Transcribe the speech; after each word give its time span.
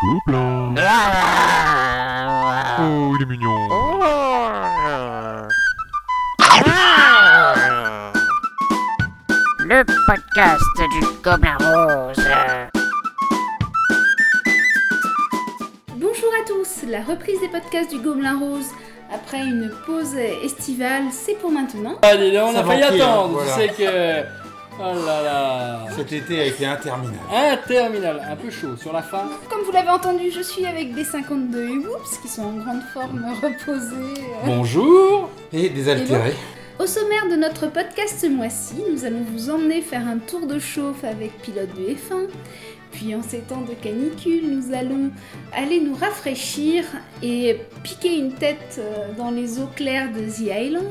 Gobelin. 0.00 0.74
Oh, 2.80 3.14
il 3.16 3.22
est 3.22 3.26
mignon. 3.26 3.68
Le 9.60 9.84
podcast 10.06 10.62
du 10.92 11.00
Gobelin 11.22 11.56
Rose. 11.60 12.24
Bonjour 15.96 16.30
à 16.40 16.44
tous, 16.46 16.82
la 16.88 17.02
reprise 17.02 17.40
des 17.40 17.48
podcasts 17.48 17.90
du 17.90 17.98
Gobelin 18.00 18.38
Rose. 18.38 18.66
Après 19.14 19.38
une 19.40 19.70
pause 19.86 20.14
estivale, 20.16 21.04
c'est 21.10 21.34
pour 21.34 21.50
maintenant. 21.50 21.96
Allez, 22.02 22.30
là, 22.32 22.46
on 22.46 22.52
Ça 22.52 22.60
a 22.60 22.64
failli 22.64 22.82
attendre. 22.82 23.28
voilà. 23.42 23.52
C'est 23.52 23.68
que. 23.68 24.39
Oh 24.82 24.94
là 25.04 25.22
là. 25.22 25.86
Cet 25.94 26.10
été 26.10 26.40
a 26.40 26.46
été 26.46 26.64
interminable. 26.64 27.18
Interminable, 27.30 28.22
un 28.26 28.36
peu 28.36 28.48
chaud 28.48 28.76
sur 28.78 28.94
la 28.94 29.02
fin. 29.02 29.28
Comme 29.50 29.62
vous 29.62 29.72
l'avez 29.72 29.90
entendu, 29.90 30.30
je 30.30 30.40
suis 30.40 30.64
avec 30.64 30.94
des 30.94 31.04
52 31.04 31.80
Whoops 31.80 32.18
qui 32.22 32.28
sont 32.28 32.44
en 32.44 32.52
grande 32.52 32.82
forme 32.94 33.22
reposés. 33.42 34.22
Bonjour. 34.46 35.28
Et 35.52 35.68
désaltéré. 35.68 36.32
Au 36.78 36.86
sommaire 36.86 37.28
de 37.30 37.36
notre 37.36 37.66
podcast 37.66 38.16
ce 38.22 38.26
mois-ci, 38.26 38.76
nous 38.90 39.04
allons 39.04 39.22
vous 39.34 39.50
emmener 39.50 39.82
faire 39.82 40.08
un 40.08 40.16
tour 40.16 40.46
de 40.46 40.58
chauffe 40.58 41.04
avec 41.04 41.36
pilote 41.42 41.68
de 41.76 41.92
F1. 41.92 42.28
Puis 42.90 43.14
en 43.14 43.22
ces 43.22 43.40
temps 43.40 43.60
de 43.60 43.74
canicule, 43.74 44.50
nous 44.50 44.74
allons 44.74 45.10
aller 45.52 45.80
nous 45.80 45.94
rafraîchir 45.94 46.84
et 47.22 47.60
piquer 47.82 48.16
une 48.16 48.32
tête 48.32 48.78
euh, 48.78 49.12
dans 49.18 49.30
les 49.30 49.60
eaux 49.60 49.68
claires 49.76 50.08
de 50.10 50.20
The 50.20 50.50
Island. 50.58 50.86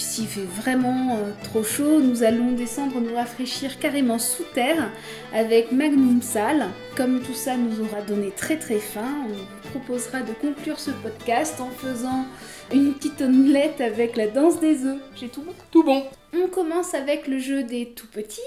Puis 0.00 0.08
s'il 0.08 0.28
fait 0.28 0.48
vraiment 0.62 1.10
euh, 1.10 1.30
trop 1.44 1.62
chaud, 1.62 2.00
nous 2.00 2.22
allons 2.22 2.52
descendre 2.52 2.98
nous 3.00 3.14
rafraîchir 3.14 3.78
carrément 3.78 4.18
sous 4.18 4.44
terre 4.54 4.90
avec 5.34 5.72
Magnum 5.72 6.22
Sal. 6.22 6.68
Comme 6.96 7.20
tout 7.20 7.34
ça 7.34 7.58
nous 7.58 7.84
aura 7.84 8.00
donné 8.00 8.30
très 8.30 8.56
très 8.56 8.78
faim, 8.78 9.26
on 9.26 9.28
vous 9.28 9.70
proposera 9.78 10.20
de 10.20 10.32
conclure 10.32 10.80
ce 10.80 10.90
podcast 10.90 11.60
en 11.60 11.68
faisant 11.68 12.24
une 12.72 12.94
petite 12.94 13.20
omelette 13.20 13.82
avec 13.82 14.16
la 14.16 14.28
danse 14.28 14.58
des 14.58 14.86
œufs. 14.86 14.96
J'ai 15.16 15.28
tout 15.28 15.42
bon 15.42 15.52
Tout 15.70 15.82
bon. 15.82 16.02
On 16.32 16.48
commence 16.48 16.94
avec 16.94 17.28
le 17.28 17.38
jeu 17.38 17.62
des 17.62 17.90
tout 17.94 18.08
petits 18.10 18.40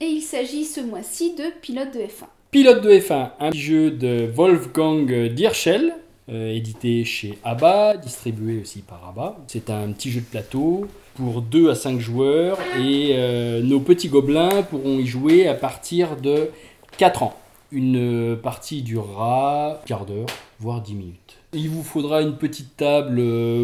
et 0.00 0.06
il 0.06 0.22
s'agit 0.22 0.64
ce 0.64 0.80
mois-ci 0.80 1.36
de 1.36 1.44
pilote 1.62 1.94
de 1.94 2.00
F1. 2.00 2.26
Pilote 2.50 2.82
de 2.82 2.90
F1, 2.90 3.30
un 3.38 3.50
petit 3.50 3.60
jeu 3.60 3.90
de 3.92 4.28
Wolfgang 4.34 5.28
Dirschel, 5.28 5.94
euh, 6.28 6.50
édité 6.50 7.04
chez 7.04 7.38
ABBA, 7.44 7.98
distribué 7.98 8.60
aussi 8.60 8.80
par 8.80 9.08
ABBA. 9.08 9.36
C'est 9.46 9.70
un 9.70 9.92
petit 9.92 10.10
jeu 10.10 10.20
de 10.20 10.26
plateau 10.26 10.88
pour 11.14 11.40
2 11.40 11.70
à 11.70 11.76
5 11.76 12.00
joueurs 12.00 12.58
et 12.80 13.10
euh, 13.12 13.62
nos 13.62 13.78
petits 13.78 14.08
gobelins 14.08 14.64
pourront 14.64 14.98
y 14.98 15.06
jouer 15.06 15.46
à 15.46 15.54
partir 15.54 16.16
de 16.16 16.50
4 16.98 17.22
ans. 17.22 17.36
Une 17.70 18.32
euh, 18.32 18.36
partie 18.36 18.82
durera 18.82 19.80
quart 19.86 20.04
d'heure, 20.04 20.26
voire 20.58 20.80
10 20.80 20.94
minutes. 20.94 21.36
Il 21.52 21.70
vous 21.70 21.84
faudra 21.84 22.22
une 22.22 22.36
petite 22.36 22.76
table 22.76 23.22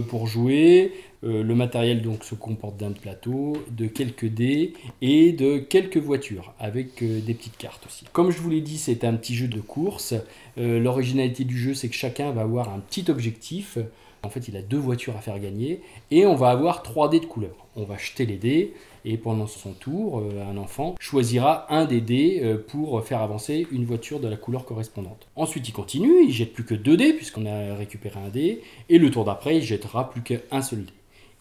pour 0.08 0.28
jouer. 0.28 0.92
Euh, 1.24 1.42
le 1.42 1.54
matériel 1.54 2.02
donc 2.02 2.24
se 2.24 2.34
comporte 2.34 2.76
d'un 2.76 2.92
plateau, 2.92 3.56
de 3.70 3.86
quelques 3.86 4.26
dés 4.26 4.72
et 5.00 5.32
de 5.32 5.58
quelques 5.58 5.98
voitures 5.98 6.52
avec 6.58 7.02
euh, 7.02 7.20
des 7.20 7.34
petites 7.34 7.56
cartes 7.56 7.86
aussi. 7.86 8.04
Comme 8.12 8.30
je 8.30 8.38
vous 8.38 8.50
l'ai 8.50 8.60
dit, 8.60 8.78
c'est 8.78 9.04
un 9.04 9.14
petit 9.14 9.34
jeu 9.34 9.46
de 9.46 9.60
course. 9.60 10.14
Euh, 10.58 10.80
L'originalité 10.80 11.44
du 11.44 11.56
jeu, 11.56 11.74
c'est 11.74 11.88
que 11.88 11.94
chacun 11.94 12.32
va 12.32 12.42
avoir 12.42 12.72
un 12.72 12.80
petit 12.80 13.08
objectif. 13.08 13.78
En 14.24 14.30
fait, 14.30 14.48
il 14.48 14.56
a 14.56 14.62
deux 14.62 14.78
voitures 14.78 15.16
à 15.16 15.20
faire 15.20 15.38
gagner 15.38 15.80
et 16.10 16.26
on 16.26 16.34
va 16.34 16.50
avoir 16.50 16.82
trois 16.82 17.08
dés 17.08 17.20
de 17.20 17.26
couleur. 17.26 17.66
On 17.74 17.84
va 17.84 17.96
jeter 17.96 18.24
les 18.24 18.36
dés 18.36 18.72
et 19.04 19.16
pendant 19.16 19.48
son 19.48 19.72
tour, 19.72 20.22
un 20.48 20.56
enfant 20.56 20.94
choisira 21.00 21.66
un 21.74 21.86
des 21.86 22.00
dés 22.00 22.56
pour 22.68 23.02
faire 23.04 23.20
avancer 23.20 23.66
une 23.72 23.84
voiture 23.84 24.20
de 24.20 24.28
la 24.28 24.36
couleur 24.36 24.64
correspondante. 24.64 25.26
Ensuite, 25.34 25.68
il 25.68 25.72
continue, 25.72 26.24
il 26.24 26.30
jette 26.30 26.52
plus 26.52 26.64
que 26.64 26.74
deux 26.74 26.96
dés 26.96 27.14
puisqu'on 27.14 27.46
a 27.46 27.74
récupéré 27.74 28.20
un 28.24 28.28
dé 28.28 28.60
et 28.88 28.98
le 28.98 29.10
tour 29.10 29.24
d'après, 29.24 29.56
il 29.56 29.62
jettera 29.62 30.08
plus 30.08 30.22
qu'un 30.22 30.62
seul 30.62 30.84
dé. 30.84 30.92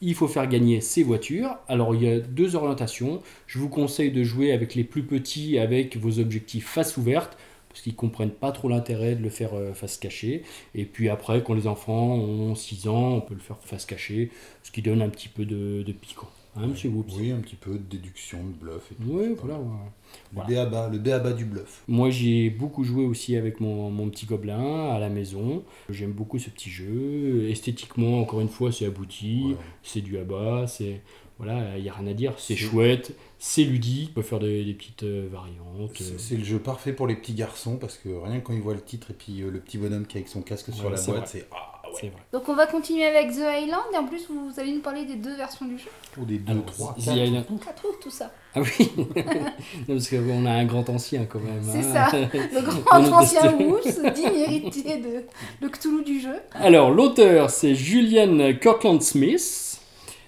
Il 0.02 0.16
faut 0.16 0.28
faire 0.28 0.48
gagner 0.48 0.82
ces 0.82 1.04
voitures. 1.04 1.58
Alors 1.68 1.96
il 1.96 2.04
y 2.04 2.10
a 2.10 2.20
deux 2.20 2.56
orientations. 2.56 3.22
Je 3.48 3.60
vous 3.60 3.70
conseille 3.70 4.12
de 4.12 4.24
jouer 4.24 4.52
avec 4.52 4.76
les 4.76 4.84
plus 4.84 5.04
petits 5.04 5.60
avec 5.60 5.98
vos 5.98 6.20
objectifs 6.20 6.68
face 6.68 6.98
ouverte 6.98 7.38
parce 7.70 7.82
qu'ils 7.82 7.96
comprennent 7.96 8.32
pas 8.32 8.52
trop 8.52 8.68
l'intérêt 8.68 9.16
de 9.16 9.22
le 9.24 9.30
faire 9.30 9.54
euh, 9.54 9.74
face 9.74 9.98
cachée. 9.98 10.44
Et 10.76 10.84
puis 10.86 11.08
après, 11.10 11.42
quand 11.44 11.54
les 11.54 11.68
enfants 11.68 12.16
ont 12.16 12.54
6 12.56 12.88
ans, 12.90 13.14
on 13.14 13.22
peut 13.22 13.34
le 13.34 13.40
faire 13.40 13.58
face 13.62 13.86
cachée, 13.86 14.30
ce 14.64 14.72
qui 14.72 14.82
donne 14.82 15.02
un 15.02 15.10
petit 15.10 15.30
peu 15.30 15.46
de, 15.46 15.82
de 15.84 15.92
piquant. 15.94 16.30
Hein, 16.56 16.68
Whoops 16.68 17.14
Oui, 17.18 17.32
un 17.32 17.40
petit 17.40 17.56
peu 17.56 17.72
de 17.74 17.78
déduction, 17.78 18.40
de 18.40 18.54
bluff 18.54 18.92
et 18.92 18.96
tout. 18.96 19.10
Oui, 19.10 19.36
voilà. 19.40 19.58
ouais. 19.58 19.64
Le 19.64 20.36
Voilà. 20.36 20.48
béaba, 20.50 20.90
le 20.90 20.98
béaba 20.98 21.32
du 21.32 21.46
bluff. 21.46 21.84
Moi, 21.88 22.10
j'ai 22.10 22.50
beaucoup 22.50 22.84
joué 22.84 23.06
aussi 23.06 23.38
avec 23.38 23.62
mon, 23.62 23.90
mon 23.90 24.10
petit 24.10 24.26
gobelin 24.26 24.90
à 24.90 25.00
la 25.00 25.08
maison. 25.10 25.64
J'aime 25.90 26.12
beaucoup 26.12 26.40
ce 26.40 26.50
petit 26.50 26.70
jeu. 26.70 27.50
Esthétiquement, 27.50 28.20
encore 28.20 28.42
une 28.42 28.50
fois, 28.50 28.72
c'est 28.72 28.86
abouti. 28.86 29.44
Ouais. 29.52 29.56
C'est 29.84 30.02
du 30.02 30.18
abat. 30.18 30.68
C'est 30.68 31.02
voilà, 31.38 31.78
il 31.78 31.84
y 31.84 31.90
a 31.90 31.94
rien 31.94 32.08
à 32.08 32.14
dire. 32.14 32.34
C'est 32.38 32.56
chouette. 32.58 33.16
C'est 33.40 33.64
ludique. 33.64 34.10
On 34.12 34.16
peut 34.16 34.22
faire 34.22 34.40
des, 34.40 34.64
des 34.66 34.74
petites 34.74 35.04
euh, 35.04 35.28
variantes. 35.32 35.98
C'est 36.18 36.36
le 36.38 36.44
jeu 36.44 36.60
parfait 36.60 36.94
pour 36.94 37.08
les 37.08 37.16
petits 37.16 37.34
garçons 37.34 37.78
parce 37.78 37.98
que 37.98 38.10
rien 38.10 38.40
que 38.42 38.46
quand 38.48 38.54
ils 38.54 38.62
voient 38.62 38.76
le 38.76 38.82
titre 38.82 39.10
et 39.12 39.16
puis 39.16 39.42
euh, 39.42 39.50
le 39.50 39.60
petit 39.60 39.78
bonhomme 39.80 40.06
qui 40.06 40.18
est 40.18 40.20
avec 40.20 40.28
son 40.30 40.42
casque 40.42 40.72
sur 40.74 40.86
Ouais, 40.86 40.92
la 40.96 41.02
boîte, 41.02 41.28
c'est 41.28 41.48
ah 41.52 41.81
C'est 41.81 41.81
ouais. 41.94 42.10
vrai. 42.10 42.22
Donc 42.34 42.50
on 42.50 42.56
va 42.56 42.68
continuer 42.68 43.06
avec 43.06 43.32
The 43.32 43.42
Island 43.64 43.84
et 43.94 43.98
en 43.98 44.06
plus 44.06 44.28
vous 44.30 44.52
allez 44.60 44.72
nous 44.74 44.82
parler 44.82 45.06
des 45.06 45.16
deux 45.16 45.36
versions 45.36 45.66
du 45.66 45.78
jeu. 45.78 45.90
Pour 46.14 46.26
des 46.26 46.38
2, 46.38 46.52
Alors, 46.52 46.66
3, 46.66 46.96
The 47.00 47.06
4. 47.06 47.18
Island- 47.18 47.46
Quatre 47.64 47.82
trous 47.82 47.96
tout 48.02 48.10
ça. 48.10 48.32
Ah 48.56 48.62
oui. 48.62 48.90
Non, 49.88 49.96
parce 49.96 50.10
qu'on 50.10 50.46
a 50.46 50.52
un 50.52 50.66
grand 50.66 50.90
ancien 50.90 51.26
quand 51.26 51.40
même. 51.40 51.64
C'est 51.64 51.98
hein. 51.98 52.10
ça. 52.12 52.18
Le 52.34 52.62
grand 52.62 53.20
ancien. 53.20 53.54
Whoops, 53.54 54.14
digne 54.14 54.36
héritier 54.36 54.98
de 54.98 55.24
le 55.62 55.70
Cthulhu 55.70 56.04
du 56.04 56.20
jeu. 56.20 56.36
Alors, 56.54 56.92
l'auteur, 56.92 57.50
c'est 57.50 57.76
Julian 57.76 58.54
Kirkland 58.60 59.02
Smith. 59.02 59.80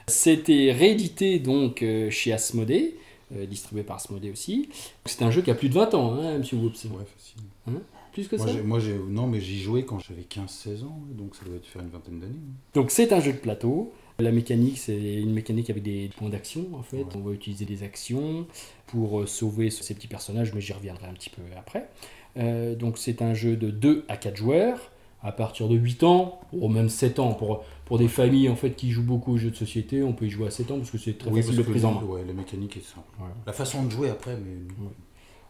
C'était 0.07 0.71
réédité 0.77 1.39
donc 1.39 1.81
euh, 1.81 2.09
chez 2.09 2.33
Asmodée, 2.33 2.97
euh, 3.35 3.45
distribué 3.45 3.83
par 3.83 3.97
Asmodée 3.97 4.31
aussi. 4.31 4.69
C'est 5.05 5.21
un 5.21 5.31
jeu 5.31 5.41
qui 5.41 5.49
a 5.51 5.55
plus 5.55 5.69
de 5.69 5.73
20 5.75 5.93
ans, 5.93 6.13
hein, 6.19 6.37
monsieur 6.39 6.57
Whoops. 6.57 6.85
Ouais, 6.85 7.05
facile. 7.17 7.79
Plus 8.13 8.27
que 8.27 8.35
Moi, 8.35 8.45
ça 8.47 8.53
j'ai- 8.53 8.61
Moi, 8.61 8.79
non, 9.09 9.27
mais 9.27 9.41
j'y 9.41 9.59
jouais 9.59 9.83
quand 9.83 9.99
j'avais 9.99 10.23
15-16 10.23 10.83
ans, 10.83 10.99
donc 11.11 11.35
ça 11.35 11.43
doit 11.45 11.55
être 11.55 11.65
faire 11.65 11.81
une 11.81 11.89
vingtaine 11.89 12.19
d'années. 12.19 12.33
hein. 12.37 12.53
Donc 12.73 12.91
c'est 12.91 13.11
un 13.11 13.19
jeu 13.19 13.33
de 13.33 13.37
plateau. 13.37 13.91
La 14.19 14.31
mécanique, 14.31 14.77
c'est 14.77 15.15
une 15.15 15.33
mécanique 15.33 15.69
avec 15.71 15.81
des 15.81 16.09
points 16.15 16.29
d'action 16.29 16.67
en 16.73 16.83
fait. 16.83 16.97
Ouais. 16.97 17.05
On 17.15 17.19
va 17.21 17.31
utiliser 17.33 17.65
des 17.65 17.81
actions 17.81 18.45
pour 18.87 19.21
euh, 19.21 19.25
sauver 19.25 19.71
ces 19.71 19.95
petits 19.95 20.07
personnages, 20.07 20.53
mais 20.53 20.61
j'y 20.61 20.73
reviendrai 20.73 21.07
un 21.07 21.13
petit 21.13 21.31
peu 21.31 21.41
après. 21.57 21.89
Euh, 22.37 22.75
donc 22.75 22.97
c'est 22.99 23.21
un 23.23 23.33
jeu 23.33 23.55
de 23.55 23.71
2 23.71 24.05
à 24.07 24.17
4 24.17 24.35
joueurs 24.37 24.91
à 25.23 25.31
partir 25.31 25.67
de 25.69 25.75
8 25.75 26.03
ans, 26.03 26.41
ou 26.51 26.67
même 26.67 26.89
7 26.89 27.17
ans. 27.17 27.33
Pour, 27.33 27.63
pour 27.85 27.97
des 27.97 28.07
familles 28.09 28.49
en 28.49 28.55
fait 28.55 28.71
qui 28.75 28.91
jouent 28.91 29.01
beaucoup 29.05 29.33
aux 29.33 29.37
jeux 29.37 29.49
de 29.51 29.55
société, 29.55 30.03
on 30.03 30.13
peut 30.13 30.25
y 30.25 30.29
jouer 30.29 30.47
à 30.47 30.51
7 30.51 30.69
ans 30.69 30.77
parce 30.77 30.91
que 30.91 30.97
c'est 30.99 31.17
très 31.17 31.31
Oui, 31.31 31.41
facile 31.41 31.57
de 31.57 31.63
prise 31.63 31.85
en 31.85 31.93
main. 31.93 32.03
ouais, 32.03 32.23
la 32.27 32.33
mécanique 32.33 32.77
est 32.77 32.83
simple. 32.85 33.07
La 33.47 33.53
façon 33.53 33.83
de 33.83 33.89
jouer 33.89 34.09
après, 34.09 34.35
mais 34.37 34.57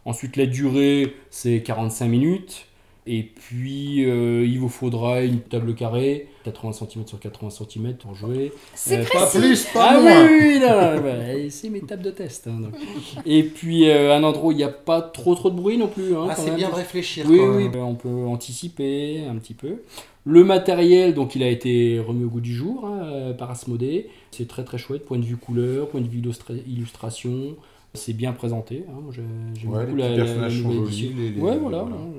Ensuite, 0.04 0.36
la 0.36 0.46
durée, 0.46 1.14
c'est 1.30 1.62
45 1.62 2.08
minutes. 2.08 2.66
Et 3.06 3.22
puis, 3.22 4.02
euh, 4.06 4.46
il 4.46 4.58
vous 4.58 4.70
faudra 4.70 5.20
une 5.20 5.40
table 5.40 5.74
carrée, 5.74 6.26
80 6.44 6.72
cm 6.72 7.06
sur 7.06 7.20
80 7.20 7.50
cm 7.50 7.94
pour 7.98 8.14
jouer. 8.14 8.50
C'est 8.74 9.00
Euh, 9.00 9.04
pas 9.12 9.26
plus, 9.26 9.64
pas 9.74 9.90
ah 9.90 10.00
moins. 10.00 10.24
oui, 10.26 10.38
oui, 10.40 10.58
non, 10.58 10.68
non, 10.70 11.02
bah, 11.02 11.50
c'est 11.50 11.68
mes 11.68 11.82
tables 11.82 12.02
de 12.02 12.10
test. 12.10 12.46
hein, 12.46 12.60
donc. 12.60 12.72
Et 13.26 13.42
puis, 13.42 13.90
euh, 13.90 14.16
un 14.16 14.22
endroit 14.24 14.48
où 14.48 14.52
il 14.52 14.56
n'y 14.56 14.62
a 14.64 14.70
pas 14.70 15.02
trop 15.02 15.34
trop 15.34 15.50
de 15.50 15.56
bruit 15.56 15.76
non 15.76 15.88
plus. 15.88 16.16
hein, 16.16 16.28
Ah, 16.30 16.34
c'est 16.34 16.54
bien 16.54 16.70
de 16.70 16.74
réfléchir. 16.74 17.26
Oui, 17.28 17.36
quand 17.38 17.54
oui, 17.56 17.68
même. 17.68 17.76
on 17.84 17.94
peut 17.94 18.08
anticiper 18.08 19.24
un 19.28 19.34
petit 19.36 19.54
peu. 19.54 19.82
Le 20.24 20.42
matériel, 20.42 21.12
donc 21.12 21.34
il 21.34 21.42
a 21.42 21.48
été 21.50 21.98
remis 21.98 22.24
au 22.24 22.28
goût 22.30 22.40
du 22.40 22.54
jour 22.54 22.86
hein, 22.86 23.34
par 23.36 23.50
Asmodée. 23.50 24.08
C'est 24.30 24.48
très 24.48 24.64
très 24.64 24.78
chouette, 24.78 25.04
point 25.04 25.18
de 25.18 25.24
vue 25.26 25.36
couleur, 25.36 25.88
point 25.90 26.00
de 26.00 26.08
vue 26.08 26.20
illustra- 26.20 26.54
illustration. 26.66 27.54
C'est 27.96 28.12
bien 28.12 28.32
présenté. 28.32 28.84
hein. 28.88 29.00
J'ai- 29.12 29.68
Ouais, 29.68 29.80
les 29.80 29.84
beaucoup 29.86 29.96
la, 29.96 30.08
la- 30.10 30.16
personnages 30.16 30.56
la 30.56 30.62
sont 30.64 30.72
jolis, 30.84 31.12
les- 31.16 31.30
les- 31.30 31.40
ouais, 31.40 31.56
voilà. 31.58 31.84
non, 31.84 32.10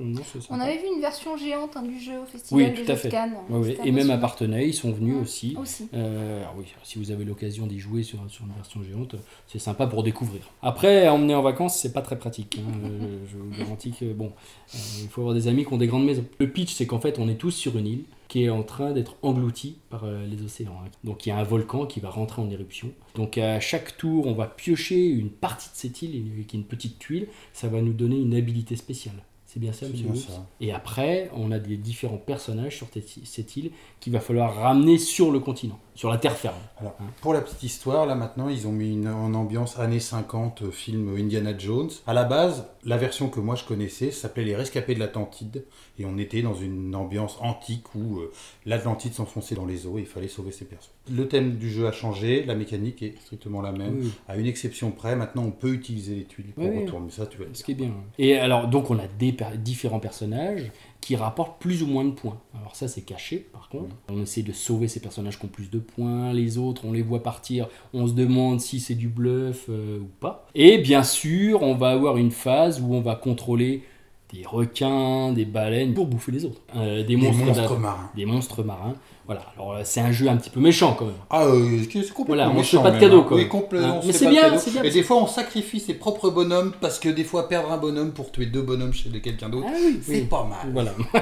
On 0.50 0.58
avait 0.60 0.78
vu 0.78 0.84
une 0.94 1.02
version 1.02 1.36
géante 1.36 1.76
hein, 1.76 1.82
du 1.82 2.00
jeu 2.00 2.14
au 2.22 2.24
festival 2.24 2.64
Oui, 2.64 2.70
des 2.70 2.82
tout 2.82 2.90
à 2.90 2.94
Jeux 2.94 3.00
fait. 3.00 3.08
de 3.08 3.12
Cannes. 3.12 3.34
Ouais, 3.50 3.58
ouais. 3.58 3.70
C'était 3.76 3.88
Et 3.88 3.92
même 3.92 4.10
à. 4.10 4.16
Partenay, 4.16 4.68
ils 4.68 4.72
sont 4.74 4.90
venus 4.90 5.16
Ouais. 5.16 5.20
aussi. 5.20 5.54
Aussi. 5.60 5.88
Euh, 5.92 6.40
alors 6.40 6.54
oui, 6.58 6.64
si 6.82 6.98
vous 6.98 7.10
avez 7.10 7.24
l'occasion 7.26 7.66
d'y 7.66 7.78
jouer 7.78 8.02
sur, 8.02 8.18
sur 8.28 8.46
une 8.46 8.52
version 8.54 8.82
géante, 8.82 9.16
c'est 9.46 9.58
sympa 9.58 9.86
pour 9.86 10.02
découvrir. 10.02 10.40
Après, 10.62 11.08
emmener 11.08 11.34
en 11.34 11.42
vacances, 11.42 11.76
c'est 11.78 11.92
pas 11.92 12.00
très 12.02 12.18
pratique. 12.18 12.58
hein. 12.58 12.72
Euh, 12.86 13.18
je 13.30 13.36
vous 13.36 13.50
garantis 13.58 13.90
que 13.92 14.12
bon, 14.14 14.26
euh, 14.74 14.78
il 15.02 15.08
faut 15.08 15.20
avoir 15.20 15.34
des 15.34 15.46
amis 15.48 15.66
qui 15.66 15.72
ont 15.74 15.76
des 15.78 15.86
grandes 15.88 16.06
maisons. 16.06 16.24
Le 16.38 16.48
pitch, 16.50 16.72
c'est 16.72 16.86
qu'en 16.86 17.00
fait, 17.00 17.18
on 17.18 17.28
est 17.28 17.34
tous 17.34 17.50
sur 17.50 17.76
une 17.76 17.86
île 17.86 18.04
qui 18.28 18.44
est 18.44 18.50
en 18.50 18.62
train 18.62 18.92
d'être 18.92 19.16
engloutie 19.22 19.78
par 19.90 20.04
euh, 20.04 20.26
les 20.26 20.42
océans. 20.42 20.80
hein. 20.84 20.88
Donc 21.04 21.26
il 21.26 21.30
y 21.30 21.32
a 21.32 21.38
un 21.38 21.44
volcan 21.44 21.86
qui 21.86 22.00
va 22.00 22.10
rentrer 22.10 22.42
en 22.42 22.50
éruption. 22.50 22.92
Donc 23.14 23.38
à 23.38 23.60
chaque 23.60 23.96
tour, 23.96 24.26
on 24.26 24.34
va 24.34 24.46
piocher 24.46 25.06
une 25.06 25.30
partie 25.30 25.68
de 25.68 25.76
cette 25.76 26.02
île, 26.02 26.46
qui 26.46 26.56
une 26.56 26.64
petite 26.64 26.98
tuile. 26.98 27.28
Ça 27.52 27.68
va 27.68 27.80
nous 27.80 27.92
donner 27.92 28.16
une 28.16 28.34
habilité 28.34 28.76
spéciale. 28.76 29.22
C'est 29.56 29.60
bien 29.60 29.72
ça, 29.72 29.86
monsieur 29.88 30.04
bien 30.04 30.12
Woods 30.12 30.20
ça. 30.20 30.46
Et 30.60 30.70
après, 30.70 31.30
on 31.34 31.50
a 31.50 31.58
des 31.58 31.78
différents 31.78 32.18
personnages 32.18 32.76
sur 32.76 32.88
cette 33.24 33.56
île 33.56 33.70
qu'il 34.00 34.12
va 34.12 34.20
falloir 34.20 34.54
ramener 34.54 34.98
sur 34.98 35.30
le 35.30 35.40
continent, 35.40 35.78
sur 35.94 36.10
la 36.10 36.18
terre 36.18 36.36
ferme. 36.36 36.58
Alors, 36.78 36.94
Hein. 37.00 37.06
pour 37.22 37.32
la 37.32 37.40
petite 37.40 37.62
histoire, 37.62 38.04
là 38.04 38.14
maintenant, 38.14 38.50
ils 38.50 38.66
ont 38.68 38.72
mis 38.72 38.92
une, 38.92 39.08
en 39.08 39.32
ambiance 39.32 39.78
années 39.78 39.98
50, 39.98 40.60
euh, 40.60 40.70
film 40.70 41.16
Indiana 41.16 41.56
Jones. 41.56 41.88
À 42.06 42.12
la 42.12 42.24
base, 42.24 42.66
la 42.84 42.98
version 42.98 43.30
que 43.30 43.40
moi 43.40 43.54
je 43.54 43.64
connaissais 43.64 44.10
s'appelait 44.10 44.44
Les 44.44 44.54
Rescapés 44.54 44.94
de 44.94 45.00
l'Atlantide. 45.00 45.64
Et 45.98 46.04
on 46.04 46.18
était 46.18 46.42
dans 46.42 46.54
une 46.54 46.94
ambiance 46.94 47.38
antique 47.40 47.94
où 47.94 48.18
euh, 48.18 48.30
l'Atlantide 48.66 49.14
s'enfonçait 49.14 49.54
dans 49.54 49.64
les 49.64 49.86
eaux 49.86 49.96
et 49.96 50.02
il 50.02 50.06
fallait 50.06 50.28
sauver 50.28 50.52
ses 50.52 50.66
personnes. 50.66 50.92
Le 51.10 51.26
thème 51.28 51.56
du 51.56 51.70
jeu 51.70 51.86
a 51.86 51.92
changé, 51.92 52.44
la 52.44 52.54
mécanique 52.54 53.02
est 53.02 53.14
strictement 53.22 53.62
la 53.62 53.72
même. 53.72 54.00
Oui. 54.02 54.10
À 54.28 54.36
une 54.36 54.46
exception 54.46 54.90
près, 54.90 55.16
maintenant 55.16 55.44
on 55.44 55.50
peut 55.50 55.72
utiliser 55.72 56.14
les 56.14 56.24
tuiles 56.24 56.52
pour 56.54 56.64
Oui, 56.68 56.84
retourner 56.84 57.10
ça, 57.10 57.26
tu 57.26 57.38
vas 57.38 57.44
Ce 57.52 57.64
qui 57.64 57.72
est 57.72 57.74
bien. 57.74 57.92
Et 58.18 58.36
alors, 58.36 58.68
donc, 58.68 58.90
on 58.90 58.98
a 58.98 59.06
des 59.18 59.32
différents 59.54 60.00
personnages 60.00 60.72
qui 61.00 61.14
rapportent 61.16 61.60
plus 61.60 61.82
ou 61.82 61.86
moins 61.86 62.04
de 62.04 62.10
points. 62.10 62.38
Alors, 62.58 62.74
ça, 62.74 62.88
c'est 62.88 63.02
caché, 63.02 63.46
par 63.52 63.68
contre. 63.68 63.94
On 64.08 64.22
essaie 64.22 64.42
de 64.42 64.52
sauver 64.52 64.88
ces 64.88 65.00
personnages 65.00 65.38
qui 65.38 65.44
ont 65.44 65.48
plus 65.48 65.70
de 65.70 65.78
points. 65.78 66.32
Les 66.32 66.58
autres, 66.58 66.84
on 66.84 66.92
les 66.92 67.02
voit 67.02 67.22
partir. 67.22 67.68
On 67.94 68.06
se 68.06 68.12
demande 68.12 68.60
si 68.60 68.80
c'est 68.80 68.94
du 68.94 69.08
bluff 69.08 69.66
euh, 69.68 70.00
ou 70.00 70.08
pas. 70.20 70.48
Et 70.54 70.78
bien 70.78 71.02
sûr, 71.02 71.62
on 71.62 71.74
va 71.74 71.90
avoir 71.90 72.16
une 72.16 72.30
phase 72.30 72.80
où 72.80 72.94
on 72.94 73.00
va 73.00 73.14
contrôler 73.14 73.84
des 74.32 74.44
requins, 74.44 75.32
des 75.32 75.44
baleines 75.44 75.94
pour 75.94 76.06
bouffer 76.06 76.32
les 76.32 76.44
autres. 76.44 76.60
Euh, 76.74 76.98
des, 76.98 77.16
Des 77.16 77.16
monstres, 77.16 77.78
marins. 77.78 78.10
Des 78.16 78.26
monstres 78.26 78.64
marins. 78.64 78.94
Voilà. 79.26 79.42
Alors, 79.56 79.72
euh, 79.74 79.80
c'est 79.84 80.00
un 80.00 80.12
jeu 80.12 80.28
un 80.28 80.36
petit 80.36 80.50
peu 80.50 80.60
méchant 80.60 80.94
quand 80.98 81.06
même. 81.06 81.14
Ah, 81.30 81.44
euh, 81.46 81.78
c'est 81.90 82.12
complètement 82.12 82.24
Voilà, 82.26 82.48
on 82.48 82.52
se 82.52 82.56
méchant, 82.58 82.78
fait 82.78 82.82
pas 82.84 82.88
de 82.90 82.94
même, 83.00 83.10
cadeaux, 83.10 83.20
hein. 83.22 83.26
Oui, 83.32 83.48
complètement, 83.48 83.98
Hein. 83.98 84.02
se 84.02 84.06
Mais 84.06 84.12
c'est 84.12 84.28
bien, 84.28 84.50
bien. 84.50 84.82
Et 84.84 84.90
des 84.90 85.02
fois, 85.02 85.16
on 85.22 85.26
sacrifie 85.26 85.80
ses 85.80 85.94
propres 85.94 86.30
bonhommes 86.30 86.72
parce 86.80 86.98
que 86.98 87.08
des 87.08 87.24
fois, 87.24 87.48
perdre 87.48 87.72
un 87.72 87.76
bonhomme 87.78 88.12
pour 88.12 88.30
tuer 88.30 88.46
deux 88.46 88.62
bonhommes 88.62 88.92
chez 88.92 89.10
quelqu'un 89.20 89.48
d'autre, 89.48 89.66
Ah 89.68 89.74
oui, 89.76 89.98
c'est 90.02 90.12
oui. 90.12 90.20
pas 90.26 90.44
mal. 90.44 90.72
Voilà. 90.72 90.92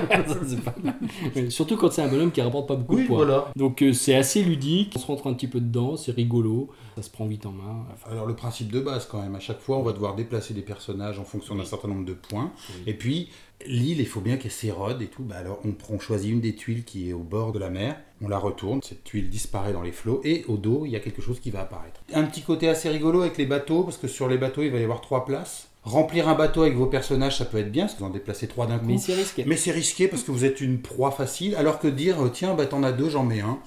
Pas 0.64 0.74
mal. 0.82 1.50
Surtout 1.50 1.76
quand 1.76 1.90
c'est 1.92 2.02
un 2.02 2.08
bonhomme 2.08 2.30
qui 2.30 2.40
rapporte 2.40 2.68
pas 2.68 2.76
beaucoup 2.76 2.96
Oui, 2.96 3.02
de 3.02 3.06
points. 3.08 3.16
voilà. 3.16 3.48
Donc 3.56 3.82
euh, 3.82 3.92
c'est 3.92 4.14
assez 4.14 4.42
ludique, 4.42 4.92
on 4.96 4.98
se 4.98 5.06
rentre 5.06 5.26
un 5.26 5.34
petit 5.34 5.48
peu 5.48 5.60
dedans, 5.60 5.96
c'est 5.96 6.12
rigolo, 6.12 6.68
ça 6.96 7.02
se 7.02 7.10
prend 7.10 7.26
vite 7.26 7.46
en 7.46 7.52
main. 7.52 7.84
Enfin, 7.92 8.10
Alors 8.12 8.26
le 8.26 8.34
principe 8.34 8.70
de 8.70 8.80
base 8.80 9.06
quand 9.10 9.20
même, 9.22 9.34
à 9.34 9.40
chaque 9.40 9.60
fois 9.60 9.78
on 9.78 9.82
va 9.82 9.92
devoir 9.92 10.14
déplacer 10.14 10.54
des 10.54 10.62
personnages 10.62 11.18
en 11.18 11.24
fonction 11.24 11.54
d'un 11.54 11.64
certain 11.64 11.88
nombre 11.88 12.04
de 12.04 12.14
points. 12.14 12.52
Et 12.86 12.94
puis 12.94 13.28
l'île, 13.66 14.00
il 14.00 14.06
faut 14.06 14.20
bien 14.20 14.36
qu'elle 14.36 14.50
s'érode 14.50 15.00
et 15.02 15.06
tout. 15.06 15.22
Bah, 15.22 15.36
alors 15.38 15.60
on, 15.64 15.72
prend- 15.72 15.94
on 15.94 15.98
choisit 15.98 16.30
une 16.30 16.40
des 16.40 16.54
tuiles 16.54 16.84
qui 16.84 17.08
est 17.08 17.12
au 17.12 17.20
bord 17.20 17.52
de 17.52 17.58
la 17.58 17.70
mer, 17.70 17.96
on 18.22 18.28
la 18.28 18.38
retourne, 18.38 18.80
cette 18.82 19.04
tuile 19.04 19.28
disparaît 19.28 19.72
dans 19.72 19.82
les 19.82 19.92
flots 19.92 20.20
et 20.24 20.44
au 20.48 20.56
dos 20.56 20.84
il 20.86 20.92
y 20.92 20.96
a 20.96 21.00
quelque 21.00 21.22
chose 21.22 21.40
qui 21.40 21.50
va 21.50 21.60
apparaître. 21.62 22.00
Un 22.12 22.24
petit 22.24 22.42
côté 22.42 22.68
assez 22.68 22.88
rigolo 22.88 23.22
avec 23.22 23.36
les 23.38 23.46
bateaux, 23.46 23.82
parce 23.84 23.96
que 23.96 24.08
sur 24.08 24.28
les 24.28 24.38
bateaux 24.38 24.62
il 24.62 24.70
va 24.70 24.78
y 24.78 24.84
avoir 24.84 25.00
trois 25.00 25.24
places. 25.24 25.68
Remplir 25.82 26.28
un 26.28 26.34
bateau 26.34 26.62
avec 26.62 26.74
vos 26.76 26.86
personnages 26.86 27.36
ça 27.38 27.44
peut 27.44 27.58
être 27.58 27.70
bien, 27.70 27.84
parce 27.84 27.94
que 27.94 28.00
vous 28.00 28.06
en 28.06 28.10
déplacez 28.10 28.46
trois 28.48 28.66
d'un 28.66 28.78
coup. 28.78 28.86
mais 28.86 28.98
c'est 28.98 29.14
risqué. 29.14 29.44
Mais 29.46 29.56
c'est 29.56 29.70
risqué 29.72 30.08
parce 30.08 30.22
que 30.22 30.30
vous 30.30 30.44
êtes 30.44 30.60
une 30.60 30.80
proie 30.80 31.10
facile, 31.10 31.54
alors 31.56 31.78
que 31.78 31.88
dire 31.88 32.16
tiens, 32.32 32.54
bah 32.54 32.66
t'en 32.66 32.82
as 32.82 32.92
deux, 32.92 33.10
j'en 33.10 33.24
mets 33.24 33.40
un. 33.40 33.58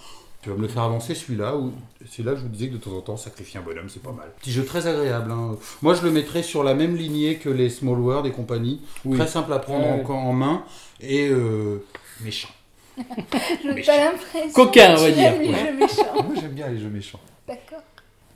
Tu 0.48 0.52
vas 0.54 0.56
me 0.58 0.62
le 0.62 0.70
faire 0.70 0.84
avancer 0.84 1.14
celui-là, 1.14 1.58
ou 1.58 1.74
c'est 2.10 2.24
là 2.24 2.32
que 2.32 2.38
je 2.38 2.44
vous 2.44 2.48
disais 2.48 2.70
que 2.70 2.76
de 2.76 2.78
temps 2.78 2.92
en 2.96 3.02
temps, 3.02 3.18
sacrifier 3.18 3.60
un 3.60 3.64
bonhomme, 3.64 3.90
c'est 3.90 4.02
pas 4.02 4.14
mal. 4.14 4.32
Petit 4.40 4.54
jeu 4.54 4.64
très 4.64 4.88
agréable. 4.88 5.30
hein. 5.30 5.58
Moi, 5.82 5.94
je 5.94 6.04
le 6.04 6.10
mettrais 6.12 6.42
sur 6.42 6.64
la 6.64 6.74
même 6.74 6.96
lignée 6.96 7.36
que 7.36 7.50
les 7.50 7.70
Small 7.70 8.00
World 8.00 8.26
et 8.28 8.32
compagnie. 8.32 8.80
Oui. 9.04 9.18
Très 9.18 9.28
simple 9.28 9.52
à 9.52 9.60
prendre 9.60 9.84
Ouais. 9.86 10.06
en, 10.08 10.14
en 10.14 10.32
main 10.32 10.64
et 11.02 11.28
euh, 11.28 11.84
méchant. 12.24 12.48
Je 12.98 13.68
n'ai 13.68 13.74
Méchant. 13.74 13.92
pas 13.92 14.06
l'impression. 14.06 14.52
Coquin, 14.54 14.96
on 14.98 15.02
va 15.02 15.12
dire. 15.12 15.24
aimes 15.34 15.42
les 15.42 15.50
Ouais. 15.50 15.66
jeux 15.66 15.74
méchants. 15.74 16.14
Moi, 16.24 16.36
j'aime 16.40 16.54
bien 16.54 16.70
les 16.70 16.80
jeux 16.80 16.90
méchants. 16.90 17.20
D'accord. 17.46 17.82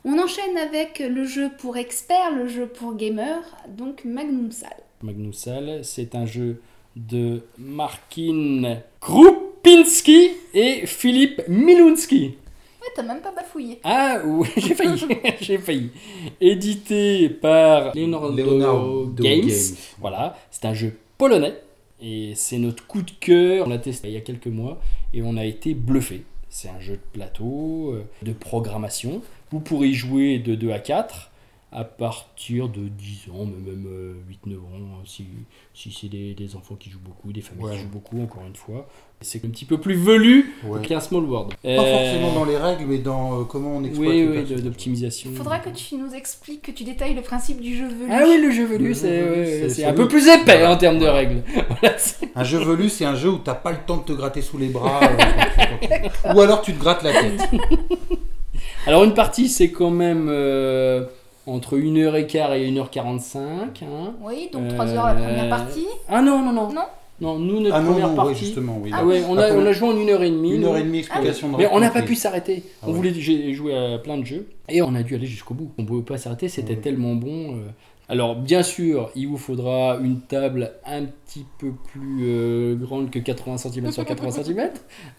On 0.04 0.20
enchaîne 0.20 0.58
avec 0.58 1.00
le 1.00 1.24
jeu 1.26 1.50
pour 1.60 1.78
experts, 1.78 2.36
le 2.36 2.50
jeu 2.50 2.66
pour 2.68 2.94
gamers, 2.96 3.56
donc 3.70 4.04
Magnum 4.04 4.52
Sal. 4.52 4.76
Magnusal, 5.02 5.80
c'est 5.86 6.14
un 6.16 6.26
jeu 6.26 6.62
de 6.98 7.42
Markin 7.58 8.80
Krupinski 9.64 10.32
et 10.54 10.86
Philippe 10.86 11.44
Milunski. 11.48 12.36
Ouais, 12.82 12.88
t'as 12.96 13.04
même 13.04 13.22
pas 13.22 13.32
bafouillé. 13.32 13.80
Ah 13.84 14.20
oui, 14.26 14.48
j'ai 14.58 14.74
failli, 14.74 15.02
j'ai 15.42 15.58
failli. 15.60 15.90
Édité 16.40 17.30
par 17.30 17.96
Leonardo, 17.96 18.36
Leonardo 18.36 19.14
Games. 19.16 19.42
Games. 19.42 19.76
Voilà, 20.00 20.38
c'est 20.50 20.66
un 20.66 20.74
jeu 20.74 20.98
polonais 21.18 21.54
et 22.02 22.34
c'est 22.36 22.58
notre 22.58 22.88
coup 22.88 23.04
de 23.04 23.12
cœur. 23.20 23.68
On 23.68 23.70
l'a 23.70 23.78
testé 23.78 24.08
il 24.08 24.16
y 24.16 24.18
a 24.18 24.22
quelques 24.22 24.48
mois 24.48 24.82
et 25.14 25.22
on 25.22 25.38
a 25.38 25.46
été 25.46 25.76
bluffé. 25.76 26.24
C'est 26.50 26.70
un 26.70 26.80
jeu 26.80 26.94
de 26.94 27.20
plateau, 27.20 27.92
euh, 27.94 28.04
de 28.24 28.34
programmation. 28.34 29.22
Vous 29.52 29.60
pourrez 29.60 29.90
y 29.90 29.94
jouer 29.94 30.40
de 30.40 30.56
2 30.56 30.72
à 30.72 30.80
4 30.80 31.31
à 31.74 31.86
partir 31.86 32.68
de 32.68 32.82
10 32.90 33.30
ans, 33.34 33.46
mais 33.46 33.72
même 33.72 33.86
euh, 33.88 34.14
8-9 34.46 34.56
ans, 34.58 34.60
hein, 34.76 35.04
si, 35.06 35.26
si 35.74 35.90
c'est 35.98 36.10
des, 36.10 36.34
des 36.34 36.56
enfants 36.58 36.76
qui 36.76 36.90
jouent 36.90 37.00
beaucoup, 37.00 37.32
des 37.32 37.40
familles 37.40 37.64
Ouais. 37.64 37.76
qui 37.78 37.84
jouent 37.84 37.88
beaucoup, 37.88 38.22
encore 38.22 38.44
une 38.46 38.56
fois. 38.58 38.90
C'est 39.22 39.46
un 39.46 39.50
petit 39.50 39.64
peu 39.64 39.78
plus 39.80 39.94
velu 39.96 40.54
Ouais. 40.66 40.82
qu'un 40.82 41.00
Small 41.00 41.24
World. 41.24 41.54
Pas 41.64 41.76
forcément 41.78 42.34
dans 42.34 42.44
les 42.44 42.58
règles, 42.58 42.86
mais 42.88 42.98
dans 42.98 43.40
euh, 43.40 43.44
comment 43.46 43.78
on 43.78 43.84
exploite 43.86 44.10
Oui, 44.10 44.28
oui, 44.50 44.62
d'optimisation. 44.64 45.30
Il 45.32 45.38
faudra 45.38 45.60
que 45.60 45.70
tu 45.70 45.96
nous 45.96 46.14
expliques, 46.14 46.64
que 46.64 46.72
tu 46.72 46.84
détailles 46.84 47.14
le 47.14 47.22
principe 47.22 47.62
du 47.62 47.78
jeu 47.78 47.88
velu. 47.88 48.12
Ah 48.12 48.24
oui, 48.28 48.42
le 48.44 48.52
jeu 48.52 48.66
velu, 48.66 48.94
c'est 48.94 49.86
un 49.86 49.94
peu 49.94 50.10
plus 50.10 50.28
épais 50.28 50.58
Voilà. 50.58 50.72
en 50.72 50.78
termes 50.78 51.00
de 51.00 51.06
règles. 51.08 51.44
Voilà, 51.82 51.96
Un 52.36 52.44
jeu 52.44 52.58
velu, 52.60 52.90
c'est 52.90 53.06
un 53.06 53.16
jeu 53.16 53.30
où 53.30 53.38
t'as 53.38 53.56
pas 53.56 53.72
le 53.72 53.78
temps 53.88 53.98
de 53.98 54.04
te 54.04 54.12
gratter 54.14 54.42
sous 54.42 54.58
les 54.58 54.68
bras. 54.70 55.00
euh, 55.04 55.08
quand 55.18 55.26
tu- 55.80 55.88
quand 55.88 56.32
tu- 56.32 56.36
Ou 56.38 56.42
alors 56.42 56.62
tu 56.62 56.74
te 56.74 56.80
grattes 56.80 57.04
la 57.04 57.14
tête. 57.14 57.42
Alors 58.88 59.04
une 59.04 59.14
partie, 59.14 59.48
c'est 59.48 59.72
quand 59.72 59.92
même 59.92 60.28
euh, 60.30 61.06
entre 61.48 61.78
1h15 61.78 62.58
et 62.58 62.72
1h45. 62.72 63.38
Hein. 63.84 64.14
Oui, 64.24 64.50
donc 64.52 64.64
Euh, 64.64 64.74
3 64.74 64.88
heures 64.94 65.06
la 65.08 65.14
première 65.14 65.50
partie. 65.50 65.86
Ah 66.10 66.22
non, 66.22 66.42
non, 66.44 66.54
non. 66.54 66.72
Non 66.72 66.82
Non, 67.20 67.38
nous, 67.40 67.60
notre 67.60 67.76
Ah 67.76 67.82
non, 67.82 67.92
première 67.92 68.10
non, 68.10 68.16
partie... 68.16 68.32
oui, 68.32 68.38
justement, 68.40 68.80
oui. 68.82 68.92
Ah 68.94 69.06
ouais, 69.06 69.22
on 69.30 69.38
a, 69.38 69.46
Ah, 69.48 69.54
on 69.56 69.66
a 69.66 69.72
joué 69.72 69.90
en 69.90 69.94
1h30. 69.96 70.26
Une 70.56 70.62
nous. 70.62 70.68
heure 70.68 70.78
et 70.78 70.84
demie 70.84 71.00
explication 71.00 71.52
de 71.52 71.58
Mais 71.58 71.68
on 71.72 71.80
n'a 71.80 71.90
pas 71.90 72.02
pu 72.02 72.16
s'arrêter. 72.16 72.64
Ah 72.82 72.86
on 72.86 72.92
ouais. 72.92 72.94
voulait 72.96 73.54
joué 73.54 73.76
à 73.76 73.98
plein 74.00 74.18
de 74.18 74.26
jeux 74.26 74.48
et 74.70 74.82
on 74.82 74.94
a 74.96 75.04
dû 75.04 75.16
aller 75.16 75.28
jusqu'au 75.28 75.54
bout. 75.54 75.72
On 75.78 75.84
ne 75.84 75.88
pouvait 75.88 76.04
pas 76.04 76.18
s'arrêter, 76.18 76.48
c'était 76.50 76.74
Ouais. 76.76 76.80
tellement 76.82 77.16
bon. 77.16 77.56
euh. 77.56 77.68
Alors 78.10 78.36
bien 78.36 78.62
sûr, 78.64 79.10
il 79.16 79.28
vous 79.28 79.38
faudra 79.38 79.98
une 80.04 80.20
table 80.22 80.74
un 80.86 81.04
petit 81.06 81.12
peu 81.58 81.72
plus 81.72 82.20
euh, 82.24 82.76
grande 82.76 83.10
que 83.10 83.20
80 83.20 83.58
cm 83.58 83.92
sur 83.92 84.06
80 84.06 84.44
cm. 84.44 84.70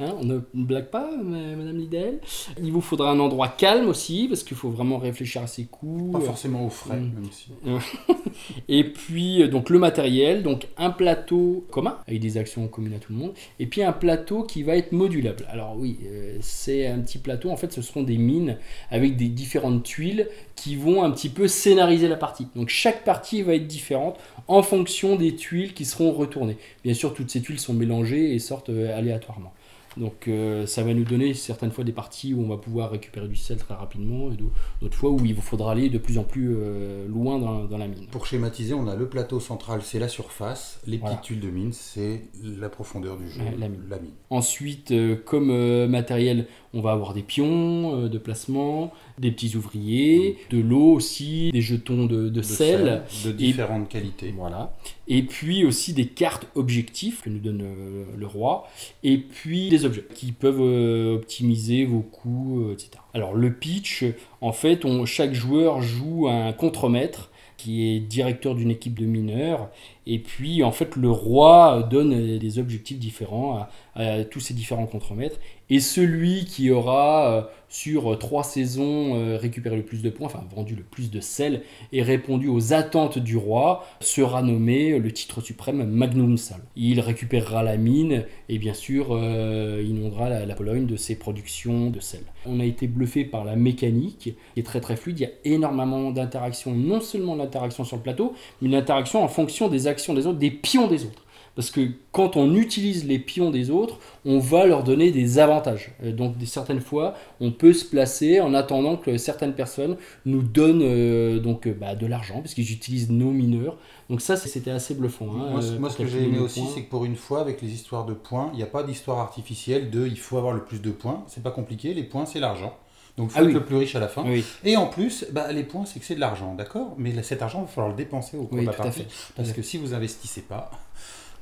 Hein, 0.00 0.14
on 0.20 0.24
ne 0.24 0.38
blague 0.54 0.90
pas, 0.90 1.10
ma- 1.22 1.56
Madame 1.56 1.76
Lidl. 1.78 2.20
Il 2.62 2.70
vous 2.72 2.80
faudra 2.80 3.10
un 3.10 3.18
endroit 3.20 3.48
calme 3.48 3.88
aussi 3.88 4.26
parce 4.28 4.42
qu'il 4.42 4.56
faut 4.56 4.70
vraiment 4.70 4.98
réfléchir 4.98 5.42
à 5.42 5.46
ses 5.46 5.64
coups. 5.64 6.12
Pas 6.12 6.20
forcément 6.20 6.66
au 6.66 6.70
frais, 6.70 6.96
Mm. 7.00 7.12
même 7.14 7.30
si. 7.32 7.48
Et 8.68 8.84
puis, 8.84 9.42
euh, 9.42 9.48
donc 9.48 9.70
le 9.70 9.78
matériel, 9.78 10.42
donc 10.42 10.66
un 10.76 10.90
plateau 10.90 11.64
commun, 11.70 11.98
avec 12.06 12.20
des 12.20 12.36
actions 12.38 12.66
communes 12.68 12.94
à 12.94 12.98
tout 12.98 13.12
le 13.12 13.18
monde, 13.18 13.32
et 13.58 13.66
puis 13.66 13.82
un 13.82 13.92
plateau 13.92 14.42
qui 14.42 14.62
va 14.62 14.76
être 14.76 14.92
modulable. 14.92 15.46
Alors 15.50 15.76
oui, 15.78 15.98
euh, 16.06 16.36
c'est 16.40 16.86
un 16.86 16.98
petit 17.00 17.18
plateau, 17.18 17.50
en 17.50 17.56
fait 17.56 17.72
ce 17.72 17.82
seront 17.82 18.02
des 18.02 18.18
mines 18.18 18.58
avec 18.90 19.16
des 19.16 19.28
différentes 19.28 19.82
tuiles 19.82 20.28
qui 20.56 20.76
vont 20.76 21.02
un 21.02 21.10
petit 21.10 21.28
peu 21.28 21.48
scénariser 21.48 22.08
la 22.08 22.16
partie. 22.16 22.46
Donc 22.56 22.68
chaque 22.68 23.04
partie 23.04 23.42
va 23.42 23.54
être 23.54 23.66
différente 23.66 24.18
en 24.48 24.62
fonction 24.62 25.16
des 25.16 25.34
tuiles 25.34 25.74
qui 25.74 25.84
seront 25.84 26.01
retournées. 26.10 26.56
Bien 26.82 26.94
sûr, 26.94 27.14
toutes 27.14 27.30
ces 27.30 27.40
tuiles 27.40 27.60
sont 27.60 27.74
mélangées 27.74 28.34
et 28.34 28.38
sortent 28.40 28.70
euh, 28.70 28.96
aléatoirement. 28.98 29.52
Donc 29.98 30.26
euh, 30.26 30.64
ça 30.66 30.82
va 30.82 30.94
nous 30.94 31.04
donner 31.04 31.34
certaines 31.34 31.70
fois 31.70 31.84
des 31.84 31.92
parties 31.92 32.32
où 32.32 32.40
on 32.42 32.48
va 32.48 32.56
pouvoir 32.56 32.90
récupérer 32.92 33.28
du 33.28 33.36
sel 33.36 33.58
très 33.58 33.74
rapidement 33.74 34.32
et 34.32 34.36
d'autres- 34.80 34.96
fois 34.96 35.10
où 35.10 35.22
il 35.22 35.34
vous 35.34 35.42
faudra 35.42 35.72
aller 35.72 35.90
de 35.90 35.98
plus 35.98 36.16
en 36.16 36.24
plus 36.24 36.54
euh, 36.56 37.06
loin 37.08 37.38
dans, 37.38 37.64
dans 37.64 37.76
la 37.76 37.88
mine. 37.88 38.06
Pour 38.10 38.24
schématiser, 38.26 38.72
on 38.72 38.88
a 38.88 38.96
le 38.96 39.06
plateau 39.06 39.38
central, 39.38 39.82
c'est 39.82 39.98
la 39.98 40.08
surface. 40.08 40.80
Les 40.86 40.92
petites 40.96 41.00
Voilà. 41.02 41.16
tuiles 41.18 41.40
de 41.40 41.50
mine, 41.50 41.72
c'est 41.74 42.22
la 42.58 42.70
profondeur 42.70 43.18
du 43.18 43.28
jeu, 43.28 43.42
la 43.58 43.68
mine. 43.68 43.82
mine. 43.86 44.12
Ensuite, 44.30 44.92
euh, 44.92 45.14
comme 45.14 45.86
matériel, 45.88 46.46
on 46.74 46.80
va 46.80 46.92
avoir 46.92 47.12
des 47.12 47.22
pions 47.22 48.04
euh, 48.04 48.08
de 48.08 48.18
placement, 48.18 48.92
des 49.18 49.30
petits 49.30 49.56
ouvriers, 49.56 50.38
de 50.50 50.58
l'eau 50.58 50.92
aussi, 50.94 51.50
des 51.52 51.60
jetons 51.60 52.06
de, 52.06 52.24
de 52.24 52.30
De 52.30 52.42
sel. 52.42 53.02
de 53.24 53.32
différentes 53.32 53.88
qualités. 53.88 54.32
Voilà. 54.36 54.74
Et 55.08 55.22
puis 55.22 55.64
aussi 55.64 55.92
des 55.92 56.06
cartes 56.06 56.46
objectifs 56.54 57.22
que 57.22 57.30
nous 57.30 57.38
donne 57.40 57.62
euh, 57.62 58.04
le 58.16 58.26
roi. 58.26 58.68
Et 59.02 59.18
puis 59.18 59.68
des 59.68 59.84
objets 59.84 60.04
qui 60.14 60.32
peuvent 60.32 60.60
euh, 60.60 61.16
optimiser 61.16 61.84
vos 61.84 62.00
coups, 62.00 62.72
etc. 62.72 63.02
Alors 63.14 63.34
le 63.34 63.52
pitch, 63.52 64.04
en 64.40 64.52
fait, 64.52 64.84
on, 64.84 65.04
chaque 65.04 65.34
joueur 65.34 65.82
joue 65.82 66.28
un 66.28 66.52
contremaître 66.52 67.30
qui 67.62 67.86
est 67.94 68.00
directeur 68.00 68.56
d'une 68.56 68.70
équipe 68.72 68.98
de 68.98 69.06
mineurs. 69.06 69.68
Et 70.04 70.18
puis, 70.18 70.64
en 70.64 70.72
fait, 70.72 70.96
le 70.96 71.10
roi 71.10 71.86
donne 71.88 72.38
des 72.38 72.58
objectifs 72.58 72.98
différents 72.98 73.68
à, 73.94 74.02
à 74.02 74.24
tous 74.24 74.40
ces 74.40 74.52
différents 74.52 74.86
contremaîtres. 74.86 75.38
Et 75.72 75.80
celui 75.80 76.44
qui 76.44 76.70
aura, 76.70 77.32
euh, 77.32 77.42
sur 77.70 78.18
trois 78.18 78.44
saisons, 78.44 79.14
euh, 79.16 79.38
récupéré 79.38 79.74
le 79.74 79.82
plus 79.82 80.02
de 80.02 80.10
points, 80.10 80.26
enfin 80.26 80.44
vendu 80.54 80.74
le 80.74 80.82
plus 80.82 81.10
de 81.10 81.18
sel, 81.18 81.62
et 81.92 82.02
répondu 82.02 82.46
aux 82.48 82.74
attentes 82.74 83.18
du 83.18 83.38
roi, 83.38 83.82
sera 84.00 84.42
nommé 84.42 84.98
le 84.98 85.10
titre 85.12 85.40
suprême 85.40 85.82
Magnum 85.88 86.36
Sal. 86.36 86.60
Il 86.76 87.00
récupérera 87.00 87.62
la 87.62 87.78
mine 87.78 88.26
et 88.50 88.58
bien 88.58 88.74
sûr 88.74 89.12
euh, 89.12 89.82
inondera 89.82 90.28
la, 90.28 90.44
la 90.44 90.54
Pologne 90.54 90.84
de 90.84 90.96
ses 90.96 91.14
productions 91.14 91.88
de 91.88 92.00
sel. 92.00 92.20
On 92.44 92.60
a 92.60 92.66
été 92.66 92.86
bluffé 92.86 93.24
par 93.24 93.46
la 93.46 93.56
mécanique 93.56 94.36
qui 94.54 94.60
est 94.60 94.66
très 94.66 94.82
très 94.82 94.96
fluide. 94.96 95.20
Il 95.20 95.22
y 95.22 95.24
a 95.24 95.54
énormément 95.54 96.10
d'interactions, 96.10 96.72
non 96.72 97.00
seulement 97.00 97.34
l'interaction 97.34 97.84
sur 97.84 97.96
le 97.96 98.02
plateau, 98.02 98.34
mais 98.60 98.68
l'interaction 98.68 99.24
en 99.24 99.28
fonction 99.28 99.68
des 99.68 99.86
actions 99.86 100.12
des 100.12 100.26
autres 100.26 100.38
des 100.38 100.50
pions 100.50 100.86
des 100.86 101.06
autres. 101.06 101.24
Parce 101.54 101.70
que 101.70 101.80
quand 102.12 102.36
on 102.36 102.54
utilise 102.54 103.04
les 103.04 103.18
pions 103.18 103.50
des 103.50 103.70
autres, 103.70 103.98
on 104.24 104.38
va 104.38 104.64
leur 104.64 104.84
donner 104.84 105.10
des 105.10 105.38
avantages. 105.38 105.92
Euh, 106.02 106.10
donc 106.12 106.36
certaines 106.46 106.80
fois, 106.80 107.14
on 107.40 107.50
peut 107.52 107.74
se 107.74 107.84
placer 107.84 108.40
en 108.40 108.54
attendant 108.54 108.96
que 108.96 109.18
certaines 109.18 109.52
personnes 109.52 109.96
nous 110.24 110.42
donnent 110.42 110.80
euh, 110.82 111.40
donc, 111.40 111.66
euh, 111.66 111.74
bah, 111.78 111.94
de 111.94 112.06
l'argent, 112.06 112.40
parce 112.40 112.54
qu'ils 112.54 112.72
utilisent 112.72 113.10
nos 113.10 113.30
mineurs. 113.32 113.76
Donc 114.08 114.22
ça, 114.22 114.36
c'était 114.36 114.70
assez 114.70 114.94
bluffant. 114.94 115.26
hein, 115.30 115.50
Moi, 115.50 115.60
ce- 115.62 115.72
euh, 115.72 115.78
moi, 115.78 115.88
pour 115.90 115.98
ce 115.98 116.02
que 116.02 116.08
j'ai 116.08 116.24
aimé 116.24 116.38
aussi, 116.38 116.62
c'est 116.74 116.82
que 116.84 116.88
pour 116.90 117.04
une 117.04 117.16
fois, 117.16 117.40
avec 117.42 117.60
les 117.60 117.70
histoires 117.72 118.06
de 118.06 118.14
points, 118.14 118.48
il 118.54 118.56
n'y 118.56 118.62
a 118.62 118.66
pas 118.66 118.82
d'histoire 118.82 119.18
artificielle 119.18 119.90
de 119.90 120.06
il 120.06 120.18
faut 120.18 120.38
avoir 120.38 120.54
le 120.54 120.64
plus 120.64 120.80
de 120.80 120.90
points. 120.90 121.22
C'est 121.28 121.42
pas 121.42 121.50
compliqué, 121.50 121.92
les 121.92 122.04
points, 122.04 122.24
c'est 122.24 122.40
l'argent. 122.40 122.74
Donc, 123.18 123.28
il 123.28 123.32
faut 123.32 123.38
Ah 123.40 123.42
être 123.42 123.48
oui. 123.48 123.52
le 123.52 123.64
plus 123.64 123.76
riche 123.76 123.94
à 123.94 124.00
la 124.00 124.08
fin. 124.08 124.24
Oui, 124.26 124.42
Et 124.64 124.78
en 124.78 124.86
plus, 124.86 125.26
bah, 125.32 125.52
les 125.52 125.64
points, 125.64 125.84
c'est 125.84 126.00
que 126.00 126.06
c'est 126.06 126.14
de 126.14 126.20
l'argent, 126.20 126.54
d'accord? 126.54 126.94
Mais 126.96 127.12
là, 127.12 127.22
cet 127.22 127.42
argent, 127.42 127.58
il 127.58 127.66
va 127.66 127.68
falloir 127.68 127.90
le 127.90 127.96
dépenser 127.96 128.38
au 128.38 128.44
cours 128.44 128.54
Oui, 128.56 128.62
de 128.62 128.70
la 128.70 128.72
partie. 128.72 129.04
Parce 129.36 129.52
que 129.52 129.60
si 129.60 129.76
vous 129.76 129.92
investissez 129.92 130.40
pas, 130.40 130.70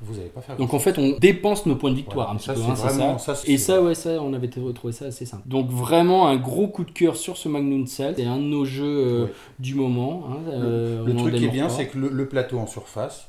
vous 0.02 0.14
n'allez 0.14 0.28
pas 0.30 0.40
faire 0.40 0.56
Donc 0.56 0.72
en 0.74 0.78
fait, 0.78 0.98
on 0.98 1.18
dépense 1.18 1.66
nos 1.66 1.76
points 1.76 1.90
de 1.90 1.96
victoire 1.96 2.26
Voilà. 2.28 2.30
un 2.32 2.36
petit 2.36 2.48
peu. 2.48 2.70
hein, 2.70 2.74
c'est 2.76 2.82
vraiment- 2.88 3.18
ça. 3.18 3.34
ça, 3.34 3.42
c'est- 3.42 3.50
Et 3.52 3.58
ça, 3.58 3.82
ouais, 3.82 3.94
ça, 3.94 4.10
on 4.22 4.32
avait 4.32 4.48
trouvé 4.48 4.92
ça 4.92 5.06
assez 5.06 5.26
simple. 5.26 5.42
Donc 5.46 5.68
vraiment 5.70 6.28
un 6.28 6.36
gros 6.36 6.68
coup 6.68 6.84
de 6.84 6.90
cœur 6.90 7.16
sur 7.16 7.36
ce 7.36 7.48
Magnum 7.48 7.86
Cell. 7.86 8.14
C'est 8.16 8.24
un 8.24 8.38
de 8.38 8.42
nos 8.44 8.64
jeux 8.64 8.84
euh, 8.86 9.24
Ouais. 9.24 9.32
du 9.58 9.74
moment. 9.74 10.24
hein, 10.30 10.50
euh, 10.50 11.04
Le 11.04 11.12
en 11.12 11.16
truc 11.16 11.34
qui 11.34 11.44
est 11.44 11.48
bien, 11.48 11.68
c'est 11.68 11.86
que 11.88 11.98
le, 11.98 12.08
le 12.08 12.28
plateau 12.28 12.58
en 12.58 12.66
surface, 12.66 13.26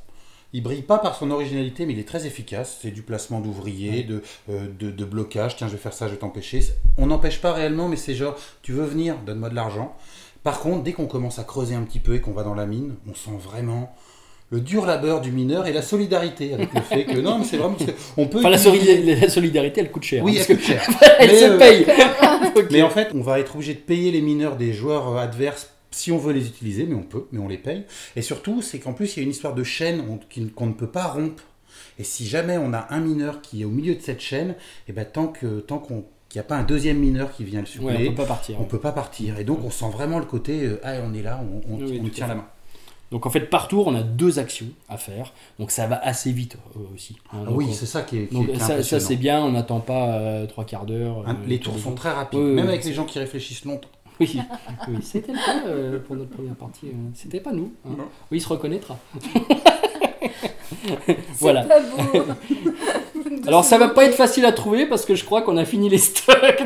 il 0.54 0.63
brille 0.63 0.82
pas 0.82 0.98
par 1.00 1.16
son 1.16 1.32
originalité, 1.32 1.86
mais 1.86 1.94
il 1.94 2.00
est 2.00 2.08
très 2.08 2.25
efficace. 2.28 2.80
C'est 2.82 2.92
du 2.92 3.01
placement 3.04 3.40
d'ouvriers, 3.40 4.04
de, 4.04 4.22
euh, 4.50 4.68
de, 4.80 4.92
de 4.92 5.06
blocage. 5.06 5.56
Tiens, 5.56 5.68
je 5.68 5.74
vais 5.74 5.78
faire 5.78 5.94
ça, 5.94 6.08
je 6.08 6.12
vais 6.13 6.20
t'empêcher. 6.20 6.62
On 6.98 7.08
n'empêche 7.08 7.40
pas 7.42 7.54
réellement, 7.54 7.88
mais 7.88 7.96
c'est 7.96 8.16
genre, 8.16 8.36
tu 8.62 8.72
veux 8.74 8.84
venir, 8.86 9.16
donne-moi 9.25 9.50
de 9.50 9.56
l'argent. 9.56 9.96
Par 10.44 10.60
contre, 10.60 10.84
dès 10.84 10.92
qu'on 10.94 11.06
commence 11.06 11.38
à 11.40 11.44
creuser 11.44 11.75
un 11.75 11.84
petit 11.84 12.00
peu 12.00 12.16
et 12.16 12.20
qu'on 12.22 12.32
va 12.34 12.44
dans 12.44 12.56
la 12.56 12.66
mine, 12.66 12.96
on 13.10 13.13
sent 13.13 13.38
vraiment 13.42 13.94
le 14.51 14.60
dur 14.60 14.86
labeur 14.86 15.22
du 15.22 15.31
mineur 15.31 15.65
et 15.65 15.74
la 15.74 15.81
solidarité 15.81 16.53
avec 16.53 16.74
le 16.74 16.81
fait 16.81 17.05
que 17.05 17.20
non, 17.20 17.39
mais 17.39 17.46
c'est 17.46 17.58
vraiment 17.58 17.77
on 18.17 18.27
peut. 18.27 18.39
Enfin, 18.39 18.50
la, 18.50 18.58
solidarité, 18.58 19.79
elle 19.81 19.91
coûte 19.91 20.03
cher. 20.03 20.24
Oui, 20.24 20.38
hein, 20.38 20.43
elle 20.48 20.58
coûte 20.58 20.65
cher. 20.65 20.88
elle 21.20 21.29
Mais, 21.29 21.39
se 21.39 21.46
euh, 21.46 21.58
paye. 21.58 21.86
Mais 22.72 22.81
en 22.81 22.89
fait, 22.89 23.10
on 23.15 23.22
va 23.22 23.39
être 23.39 23.55
obligé 23.55 23.74
de 23.74 23.79
payer 23.79 24.12
les 24.12 24.22
mineurs 24.22 24.58
des 24.58 24.74
joueurs 24.74 25.17
adverses 25.17 25.70
si 25.91 26.12
on 26.12 26.17
veut 26.17 26.34
les 26.34 26.48
utiliser, 26.48 26.86
mais 26.86 26.96
on 26.96 27.03
peut, 27.03 27.27
mais 27.34 27.39
on 27.39 27.50
les 27.50 27.58
paye. 27.58 27.84
Et 28.15 28.22
surtout, 28.22 28.62
c'est 28.62 28.79
qu'en 28.79 28.93
plus, 28.93 29.15
il 29.15 29.20
y 29.20 29.24
a 29.24 29.24
une 29.24 29.31
histoire 29.31 29.53
de 29.53 29.63
chaîne 29.63 30.01
qu'on 30.55 30.67
ne 30.67 30.72
peut 30.74 30.88
pas 30.88 31.08
rompre. 31.08 31.43
Et 32.00 32.05
si 32.05 32.25
jamais 32.25 32.58
on 32.58 32.74
a 32.74 32.88
un 32.91 33.01
mineur 33.01 33.41
qui 33.41 33.62
est 33.62 33.65
au 33.65 33.70
milieu 33.70 33.96
de 33.96 34.01
cette 34.01 34.22
chaîne, 34.22 34.55
et 34.88 34.93
ben 34.93 35.05
tant 35.05 35.27
que 35.27 35.60
tant 35.60 35.79
qu'on 35.79 36.05
qu'il 36.29 36.39
n'y 36.39 36.46
a 36.46 36.48
pas 36.48 36.55
un 36.55 36.63
deuxième 36.63 36.98
mineur 36.98 37.34
qui 37.34 37.43
vient 37.43 37.60
le 37.60 37.65
Ouais, 37.65 37.91
suppléer, 37.93 38.08
on 38.08 38.12
peut 38.13 38.22
pas 38.22 38.25
partir. 38.25 38.62
on 38.62 38.63
peut 38.63 38.79
pas 38.79 38.93
partir. 38.93 39.38
Et 39.38 39.43
donc, 39.43 39.60
on 39.65 39.70
sent 39.70 39.89
vraiment 39.91 40.17
le 40.17 40.24
côté, 40.24 40.63
euh, 40.63 40.79
ah, 40.81 40.93
on 41.05 41.13
est 41.13 41.22
là, 41.22 41.43
on, 41.43 41.74
on- 41.74 41.86
Oui, 41.86 42.00
on 42.00 42.05
tout 42.05 42.10
tient 42.10 42.27
la 42.27 42.36
main. 42.36 42.48
Donc 43.12 43.25
en 43.25 43.30
fait, 43.30 43.41
par 43.41 43.68
tour, 43.68 43.88
on 43.88 43.96
a 43.96 44.03
deux 44.03 44.39
actions 44.39 44.68
à 44.89 44.98
faire. 44.98 45.34
Donc 45.60 45.70
ça 45.72 45.86
va 45.88 45.98
assez 46.03 46.32
vite 46.32 46.58
euh, 46.77 46.80
aussi. 46.96 47.18
hein. 47.34 47.39
Ah 47.41 47.46
Donc, 47.46 47.58
oui, 47.58 47.68
on- 47.70 47.74
c'est 47.74 47.86
ça 47.86 48.01
qui 48.03 48.18
est, 48.20 48.27
qui 48.27 48.36
donc 48.36 48.50
est 48.50 48.58
ça, 48.60 49.00
c'est 49.00 49.15
bien, 49.18 49.41
on 49.44 49.51
n'attend 49.51 49.82
pas 49.82 50.13
euh, 50.13 50.46
trois 50.48 50.63
quarts 50.65 50.86
d'heure. 50.86 51.24
Hein, 51.27 51.36
euh, 51.44 51.48
les 51.48 51.60
tours 51.60 51.77
sont 51.77 51.94
très 51.94 52.12
rapides, 52.12 52.39
même 52.39 52.70
avec 52.70 52.86
les 52.86 52.94
gens 52.94 53.03
qui 53.06 53.20
réfléchissent 53.20 53.65
longtemps. 53.65 53.89
Oui, 54.22 54.38
oui 54.88 54.98
c'était 55.01 55.32
le 55.32 55.38
cas 55.39 55.65
euh, 55.68 55.98
pour 56.00 56.15
notre 56.15 56.30
première 56.30 56.53
partie. 56.53 56.86
euh, 56.88 57.10
C'était 57.15 57.39
pas 57.39 57.51
nous. 57.51 57.74
hein. 57.86 57.89
Non. 57.98 58.03
Oui, 58.32 58.38
il 58.38 58.41
se 58.41 58.48
reconnaîtra. 58.50 58.98
Voilà. 61.39 61.63
pas 61.63 61.80
beau. 61.80 62.20
De 63.41 63.48
Alors 63.48 63.63
ça 63.63 63.77
va 63.77 63.88
pas 63.89 64.06
être 64.06 64.15
facile 64.15 64.46
à 64.46 64.51
trouver 64.51 64.86
parce 64.86 65.06
que 65.06 65.15
je 65.15 65.24
crois 65.25 65.41
qu'on 65.41 65.58
a 65.58 65.65
fini 65.65 65.89
les 65.89 65.98
stocks. 65.98 66.63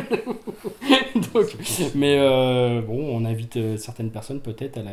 Donc, 1.34 1.56
mais 1.96 2.18
euh, 2.20 2.82
bon, 2.82 3.08
on 3.16 3.24
invite 3.26 3.58
euh, 3.58 3.78
certaines 3.78 4.10
personnes 4.12 4.40
peut-être 4.42 4.78
à, 4.78 4.84
la- 4.84 4.92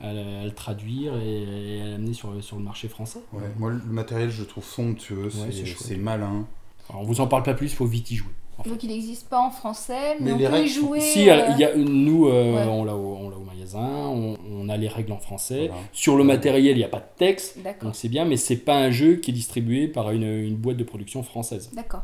à 0.00 0.12
le 0.44 0.50
traduire 0.52 1.12
et, 1.16 1.80
à 1.82 1.86
l'amener 1.86 2.12
sur, 2.14 2.30
le- 2.30 2.40
sur 2.42 2.56
le 2.56 2.62
marché 2.62 2.88
français. 2.88 3.20
Ouais, 3.32 3.42
moi, 3.58 3.70
le 3.70 3.78
matériel, 3.92 4.30
je 4.30 4.40
le 4.42 4.46
trouve 4.46 4.64
somptueux, 4.64 5.30
c'est- 5.30 5.96
malin. 5.96 6.46
Alors, 6.88 7.02
on 7.02 7.04
vous 7.04 7.20
en 7.20 7.26
parle 7.26 7.42
pas 7.42 7.54
plus, 7.54 7.66
il 7.66 7.74
faut 7.74 7.84
vite 7.86 8.10
y 8.10 8.16
jouer. 8.16 8.28
en 8.58 8.62
fait. 8.62 8.70
Donc 8.70 8.82
il 8.82 8.88
n'existe 8.88 9.28
pas 9.28 9.38
en 9.40 9.50
français, 9.50 10.16
mais, 10.20 10.26
Mais 10.26 10.32
on 10.32 10.38
les 10.38 10.46
peut 10.48 10.64
y 10.64 10.68
sont- 10.68 10.80
jouer. 10.86 11.00
Si, 11.00 11.28
euh, 11.30 11.48
il 11.50 11.58
y 11.58 11.64
a, 11.64 11.76
nous, 11.76 12.26
euh, 12.28 12.54
ouais. 12.56 12.64
on 12.70 12.84
l'a 12.84 12.94
au, 12.96 13.28
magasin, 13.44 13.86
on, 14.08 14.36
on 14.50 14.68
a 14.68 14.76
les 14.76 14.88
règles 14.88 15.12
en 15.12 15.18
français. 15.18 15.66
Voilà. 15.68 15.82
Sur 15.92 16.16
le 16.16 16.24
matériel, 16.24 16.74
il 16.76 16.78
n'y 16.78 16.84
a 16.84 16.88
pas 16.88 17.00
de 17.00 17.18
texte, 17.18 17.58
donc 17.82 17.94
c'est 17.94 18.08
bien, 18.08 18.24
mais 18.24 18.36
c'est 18.36 18.56
pas 18.56 18.76
un 18.78 18.90
jeu 18.90 19.16
qui 19.16 19.30
est 19.30 19.34
distribué 19.34 19.86
par 19.88 20.10
une, 20.12 20.22
une 20.24 20.56
boîte 20.56 20.76
de 20.76 20.84
production 20.84 21.22
française. 21.22 21.70
d'accord. 21.74 22.02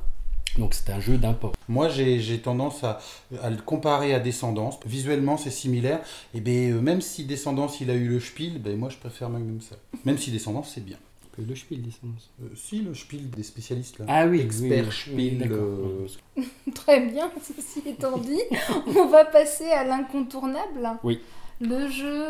Donc 0.59 0.75
c'est 0.75 0.91
un 0.91 1.01
jeu 1.01 1.19
d'import. 1.19 1.53
Moi, 1.69 1.89
j'ai 1.89 2.21
j'ai 2.21 2.39
tendance 2.39 2.85
à, 2.85 3.01
à 3.43 3.51
le 3.51 3.57
comparer 3.57 4.15
à 4.15 4.21
Descendance. 4.21 4.79
Visuellement, 4.87 5.37
c'est 5.37 5.51
similaire. 5.51 6.01
Et 6.35 6.41
ben, 6.41 6.73
euh, 6.73 6.81
même 6.81 7.01
si 7.01 7.25
Descendance, 7.25 7.81
il 7.81 7.91
a 7.91 7.95
eu 7.95 8.09
le 8.09 8.21
Spiel, 8.21 8.61
ben, 8.61 8.77
moi, 8.79 8.89
je 8.89 8.97
préfère 8.97 9.31
Magnum 9.31 9.61
ça. 9.61 9.77
Même 10.05 10.19
si 10.19 10.31
Descendance, 10.31 10.73
c'est 10.75 10.85
bien. 10.85 10.97
Que 11.37 11.43
Le 11.43 11.57
Spiel, 11.57 11.83
Descendance. 11.83 12.31
Euh, 12.43 12.47
si, 12.55 12.83
le 12.83 12.95
Spiel 12.95 13.29
des 13.31 13.43
spécialistes, 13.43 13.99
là. 13.99 14.05
Ah 14.09 14.27
oui, 14.27 14.41
Expert 14.41 14.85
oui, 14.87 14.93
Spiel, 14.93 15.17
oui, 15.17 15.49
euh, 15.51 16.43
Très 16.75 17.01
bien, 17.01 17.29
ceci 17.43 17.83
étant 17.89 18.19
dit, 18.19 18.43
on 18.87 19.07
va 19.07 19.25
passer 19.25 19.71
à 19.71 19.85
l'incontournable. 19.85 20.91
Oui. 21.03 21.21
Le 21.61 21.89
jeu 21.89 22.25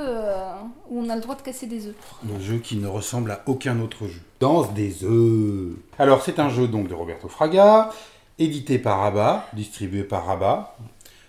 où 0.90 1.00
on 1.00 1.08
a 1.08 1.16
le 1.16 1.20
droit 1.22 1.34
de 1.34 1.42
casser 1.42 1.66
des 1.66 1.86
œufs. 1.86 1.94
Le 2.26 2.38
jeu 2.40 2.58
qui 2.58 2.76
ne 2.76 2.86
ressemble 2.86 3.30
à 3.30 3.42
aucun 3.46 3.80
autre 3.80 4.06
jeu. 4.06 4.20
Danse 4.38 4.72
des 4.74 5.02
œufs. 5.02 5.76
Alors, 5.98 6.22
c'est 6.22 6.38
un 6.38 6.50
jeu 6.50 6.68
donc 6.68 6.88
de 6.88 6.94
Roberto 6.94 7.28
Fraga, 7.28 7.90
édité 8.38 8.78
par 8.78 9.00
Rabat, 9.00 9.46
distribué 9.52 10.02
par 10.02 10.26
Rabat. 10.26 10.76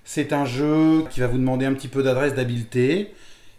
C'est 0.03 0.33
un 0.33 0.45
jeu 0.45 1.03
qui 1.09 1.19
va 1.19 1.27
vous 1.27 1.37
demander 1.37 1.65
un 1.65 1.73
petit 1.73 1.87
peu 1.87 2.03
d'adresse, 2.03 2.35
d'habileté 2.35 3.11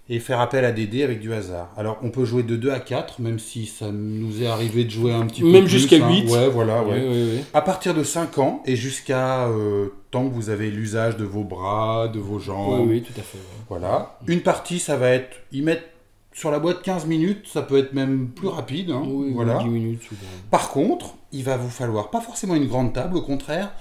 et 0.09 0.21
faire 0.21 0.41
appel 0.41 0.65
à 0.65 0.71
des 0.71 0.87
dés 0.87 1.03
avec 1.03 1.19
du 1.19 1.33
hasard. 1.33 1.73
Alors, 1.77 1.99
on 2.03 2.11
peut 2.11 2.25
jouer 2.25 2.45
de 2.45 2.55
2 2.55 2.71
à 2.71 2.79
4, 2.79 3.21
même 3.21 3.41
si 3.41 3.67
ça 3.67 3.91
nous 3.91 4.41
est 4.41 4.47
arrivé 4.47 4.85
de 4.85 4.91
jouer 4.91 5.13
un 5.13 5.27
petit 5.27 5.41
peu 5.41 5.51
Même 5.51 5.67
jusqu'à 5.67 5.97
hein. 5.97 6.09
8. 6.09 6.31
Ouais, 6.31 6.49
voilà, 6.49 6.85
ouais. 6.85 7.05
oui, 7.05 7.31
oui. 7.35 7.41
À 7.53 7.61
partir 7.61 7.93
de 7.93 8.05
5 8.05 8.39
ans 8.39 8.63
et 8.67 8.77
jusqu'à 8.77 9.49
euh, 9.49 9.89
tant 10.13 10.29
que 10.29 10.33
vous 10.33 10.49
avez 10.51 10.71
l'usage 10.71 11.17
de 11.17 11.25
vos 11.25 11.43
bras, 11.43 12.07
de 12.07 12.21
vos 12.21 12.39
jambes. 12.39 12.87
Oui, 12.87 12.89
oui, 12.89 13.03
tout 13.03 13.19
à 13.19 13.23
fait. 13.23 13.39
ouais. 13.39 13.65
Voilà. 13.69 14.17
Une 14.29 14.43
partie, 14.43 14.79
ça 14.79 14.97
va 14.97 15.11
être. 15.11 15.39
Ils 15.51 15.65
mettent 15.65 15.91
sur 16.37 16.51
la 16.51 16.59
boîte 16.59 16.83
15 16.83 17.07
minutes, 17.07 17.47
ça 17.51 17.63
peut 17.63 17.79
être 17.79 17.95
même 17.95 18.29
plus 18.29 18.49
rapide. 18.49 18.91
hein. 18.91 19.03
Oui, 19.07 19.33
voilà. 19.35 19.59
10 19.63 19.69
minutes. 19.71 20.03
souvent. 20.03 20.21
Par 20.51 20.69
contre, 20.71 21.15
il 21.33 21.43
va 21.45 21.57
vous 21.57 21.71
falloir 21.71 22.11
pas 22.11 22.21
forcément 22.21 22.55
une 22.55 22.67
grande 22.69 22.93
table, 22.93 23.17
au 23.17 23.23
contraire, 23.23 23.73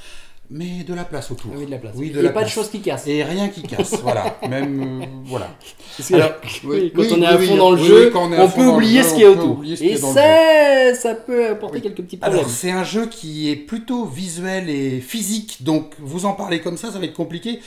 mais 0.50 0.84
de 0.84 0.94
la 0.94 1.04
place 1.04 1.32
autour. 1.32 1.52
Oui, 1.56 1.66
de 1.66 1.72
la 1.72 1.78
place. 1.80 1.94
Oui, 1.98 2.08
Il 2.08 2.14
de 2.14 2.20
n'y 2.22 2.26
a 2.28 2.30
la 2.30 2.34
pas 2.34 2.44
de 2.44 2.50
choses 2.50 2.70
qui 2.70 2.80
cassent. 2.80 3.08
Et 3.08 3.24
rien 3.24 3.50
qui 3.50 3.62
casse, 3.64 4.00
voilà. 4.04 4.38
Même. 4.48 5.02
euh, 5.02 5.06
voilà. 5.26 5.50
Alors, 6.14 6.32
oui, 6.64 6.94
quand 6.96 7.02
on 7.12 7.22
est 7.22 7.26
à 7.26 7.36
oui, 7.38 7.46
fond 7.48 7.52
oui, 7.54 7.58
dans 7.58 7.72
le 7.72 7.82
oui, 7.82 7.88
jeu, 7.88 8.06
oui, 8.06 8.12
quand 8.14 8.30
on 8.30 8.32
est 8.32 8.38
à 8.38 8.44
on 8.44 8.48
fond 8.48 8.56
peut 8.58 8.66
dans 8.66 8.72
le 8.72 8.76
oublier 8.78 9.02
jeu, 9.04 9.10
ce 9.10 9.14
qu'il 9.16 9.24
y 9.24 9.26
a 9.26 9.30
on 9.32 9.34
peut 9.34 9.40
autour. 9.42 9.52
oublier 9.58 9.76
ce 9.76 9.82
qu'il 9.82 9.90
y 9.90 9.94
Et 9.94 9.98
a 9.98 10.00
dans 10.02 10.08
le 10.10 10.14
ça, 10.14 11.02
ça 11.02 11.16
peut 11.16 11.50
apporter 11.50 11.82
quelques 11.82 12.04
petits 12.04 12.18
problèmes. 12.18 12.40
Alors, 12.40 12.50
c'est 12.50 12.72
un 12.72 12.84
jeu 12.86 13.08
qui 13.08 13.50
est 13.50 13.56
plutôt 13.58 14.06
visuel 14.06 14.70
et 14.70 15.02
physique, 15.02 15.64
donc 15.64 15.94
vous 16.00 16.26
en 16.26 16.34
parlez 16.34 16.62
comme 16.62 16.78
ça, 16.78 16.92
ça 16.92 17.00
va 17.00 17.06
être 17.06 17.14
compliqué. 17.14 17.60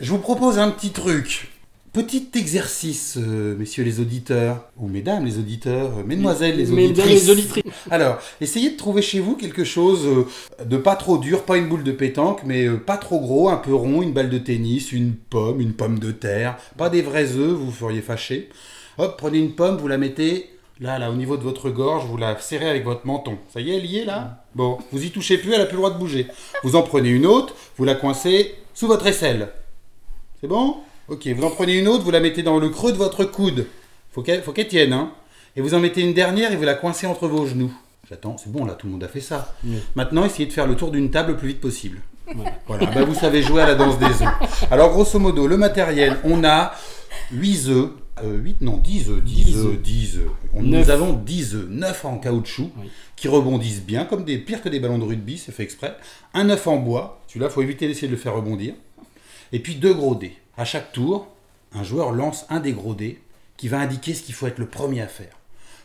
Je 0.00 0.10
vous 0.10 0.18
propose 0.18 0.58
un 0.58 0.70
petit 0.70 0.90
truc. 0.90 1.48
Petit 1.92 2.28
exercice, 2.36 3.16
euh, 3.20 3.56
messieurs 3.56 3.82
les 3.82 3.98
auditeurs, 3.98 4.68
ou 4.76 4.86
mesdames 4.86 5.24
les 5.24 5.38
auditeurs, 5.38 5.90
euh, 5.98 6.04
mesdemoiselles 6.04 6.56
les 6.56 6.66
Mesdames 6.66 6.90
auditrices. 7.04 7.24
les 7.24 7.30
auditrices. 7.30 7.64
Alors, 7.90 8.18
essayez 8.40 8.70
de 8.70 8.76
trouver 8.76 9.02
chez 9.02 9.18
vous 9.18 9.34
quelque 9.34 9.64
chose 9.64 10.06
euh, 10.06 10.64
de 10.64 10.76
pas 10.76 10.94
trop 10.94 11.18
dur, 11.18 11.42
pas 11.42 11.56
une 11.56 11.68
boule 11.68 11.82
de 11.82 11.90
pétanque, 11.90 12.42
mais 12.44 12.68
pas 12.70 12.96
trop 12.96 13.18
gros, 13.18 13.48
un 13.48 13.56
peu 13.56 13.74
rond, 13.74 14.02
une 14.02 14.12
balle 14.12 14.30
de 14.30 14.38
tennis, 14.38 14.92
une 14.92 15.14
pomme, 15.14 15.60
une 15.60 15.72
pomme 15.72 15.98
de 15.98 16.12
terre, 16.12 16.58
pas 16.78 16.90
des 16.90 17.02
vrais 17.02 17.32
œufs, 17.32 17.54
vous 17.54 17.66
vous 17.66 17.72
feriez 17.72 18.02
fâcher. 18.02 18.50
Hop, 18.98 19.16
prenez 19.18 19.38
une 19.38 19.56
pomme, 19.56 19.76
vous 19.76 19.88
la 19.88 19.98
mettez 19.98 20.48
là, 20.78 20.96
là, 21.00 21.10
au 21.10 21.14
niveau 21.14 21.36
de 21.36 21.42
votre 21.42 21.70
gorge, 21.70 22.04
vous 22.06 22.16
la 22.16 22.38
serrez 22.38 22.70
avec 22.70 22.84
votre 22.84 23.04
menton. 23.04 23.36
Ça 23.52 23.60
y 23.60 23.68
est, 23.72 23.78
elle 23.78 23.86
y 23.86 23.98
est 23.98 24.04
là? 24.04 24.44
Bon, 24.54 24.78
vous 24.92 25.04
y 25.04 25.10
touchez 25.10 25.38
plus, 25.38 25.52
elle 25.54 25.60
a 25.60 25.66
plus 25.66 25.72
le 25.74 25.78
droit 25.78 25.90
de 25.92 25.98
bouger. 25.98 26.28
Vous 26.62 26.76
en 26.76 26.82
prenez 26.82 27.08
une 27.10 27.26
autre, 27.26 27.56
vous 27.76 27.84
la 27.84 27.96
coincez 27.96 28.54
sous 28.74 28.86
votre 28.86 29.08
aisselle. 29.08 29.48
C'est 30.40 30.46
bon? 30.46 30.76
Ok, 31.10 31.26
vous 31.26 31.44
en 31.44 31.50
prenez 31.50 31.76
une 31.78 31.88
autre, 31.88 32.04
vous 32.04 32.10
la 32.12 32.20
mettez 32.20 32.42
dans 32.42 32.58
le 32.58 32.68
creux 32.68 32.92
de 32.92 32.96
votre 32.96 33.24
coude. 33.24 33.66
Faut 34.12 34.22
qu'elle 34.22 34.42
faut 34.42 34.52
qu'elle 34.52 34.68
tienne, 34.68 34.92
hein. 34.92 35.12
Et 35.56 35.60
vous 35.60 35.74
en 35.74 35.80
mettez 35.80 36.00
une 36.02 36.14
dernière 36.14 36.52
et 36.52 36.56
vous 36.56 36.62
la 36.62 36.74
coincez 36.74 37.06
entre 37.06 37.26
vos 37.26 37.46
genoux. 37.46 37.72
J'attends, 38.08 38.36
c'est 38.38 38.50
bon, 38.50 38.64
là, 38.64 38.74
tout 38.74 38.86
le 38.86 38.92
monde 38.92 39.02
a 39.04 39.08
fait 39.08 39.20
ça. 39.20 39.54
Oui. 39.64 39.76
Maintenant, 39.96 40.24
essayez 40.24 40.46
de 40.46 40.52
faire 40.52 40.66
le 40.68 40.76
tour 40.76 40.90
d'une 40.92 41.10
table 41.10 41.32
le 41.32 41.36
plus 41.36 41.48
vite 41.48 41.60
possible. 41.60 42.00
Voilà. 42.34 42.52
Voilà, 42.68 42.86
bah, 42.86 43.04
vous 43.04 43.14
savez 43.14 43.42
jouer 43.42 43.62
à 43.62 43.66
la 43.66 43.74
danse 43.74 43.98
des 43.98 44.06
œufs. 44.06 44.68
Alors, 44.70 44.90
grosso 44.90 45.18
modo, 45.18 45.48
le 45.48 45.56
matériel, 45.56 46.16
on 46.22 46.44
a 46.44 46.72
8 47.32 47.68
œufs. 47.68 47.90
8, 48.22 48.60
non, 48.60 48.76
10 48.76 49.08
œufs, 49.10 49.22
10 49.24 49.44
10 49.46 49.56
œufs, 49.56 49.66
œufs. 49.66 49.80
10 49.82 50.18
œufs. 50.18 50.30
On-. 50.54 50.62
Nous 50.62 50.90
avons 50.90 51.12
10 51.14 51.54
œufs, 51.54 51.66
9 51.70 52.04
en 52.04 52.18
caoutchouc, 52.18 52.70
Oui. 52.80 52.90
qui 53.16 53.28
rebondissent 53.28 53.82
bien, 53.82 54.04
comme 54.04 54.24
des 54.24 54.36
pire 54.38 54.62
que 54.62 54.68
des 54.68 54.78
ballons 54.78 54.98
de 54.98 55.04
rugby, 55.04 55.38
c'est 55.38 55.52
fait 55.52 55.62
exprès. 55.62 55.96
Un 56.34 56.50
œuf 56.50 56.66
en 56.66 56.76
bois, 56.76 57.20
celui-là, 57.28 57.48
faut 57.48 57.62
éviter 57.62 57.88
d'essayer 57.88 58.08
de 58.08 58.12
le 58.12 58.18
faire 58.18 58.34
rebondir. 58.36 58.74
Et 59.52 59.60
puis 59.60 59.76
deux 59.76 59.94
gros 59.94 60.14
dés. 60.14 60.36
À 60.56 60.64
chaque 60.64 60.92
tour, 60.92 61.28
un 61.72 61.82
joueur 61.82 62.12
lance 62.12 62.46
un 62.48 62.60
des 62.60 62.72
gros 62.72 62.94
dés 62.94 63.20
qui 63.56 63.68
va 63.68 63.78
indiquer 63.78 64.14
ce 64.14 64.22
qu'il 64.22 64.34
faut 64.34 64.46
être 64.46 64.58
le 64.58 64.68
premier 64.68 65.02
à 65.02 65.08
faire. 65.08 65.36